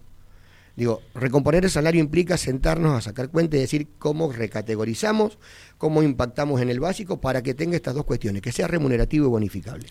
Digo, 0.79 1.03
recomponer 1.13 1.65
el 1.65 1.73
salario 1.73 2.01
implica 2.01 2.37
sentarnos 2.37 2.97
a 2.97 3.01
sacar 3.01 3.31
cuenta 3.31 3.57
y 3.57 3.61
decir 3.61 3.89
cómo 3.99 4.31
recategorizamos, 4.31 5.37
cómo 5.77 6.05
impactamos 6.05 6.61
en 6.61 6.71
el 6.71 6.79
básico 6.79 7.21
para 7.21 7.43
que 7.43 7.53
tenga 7.53 7.75
estas 7.75 7.97
dos 7.97 8.05
cuestiones, 8.05 8.43
que 8.43 8.53
sea 8.53 8.69
remunerativo 8.69 9.27
y 9.27 9.29
bonificable. 9.29 9.87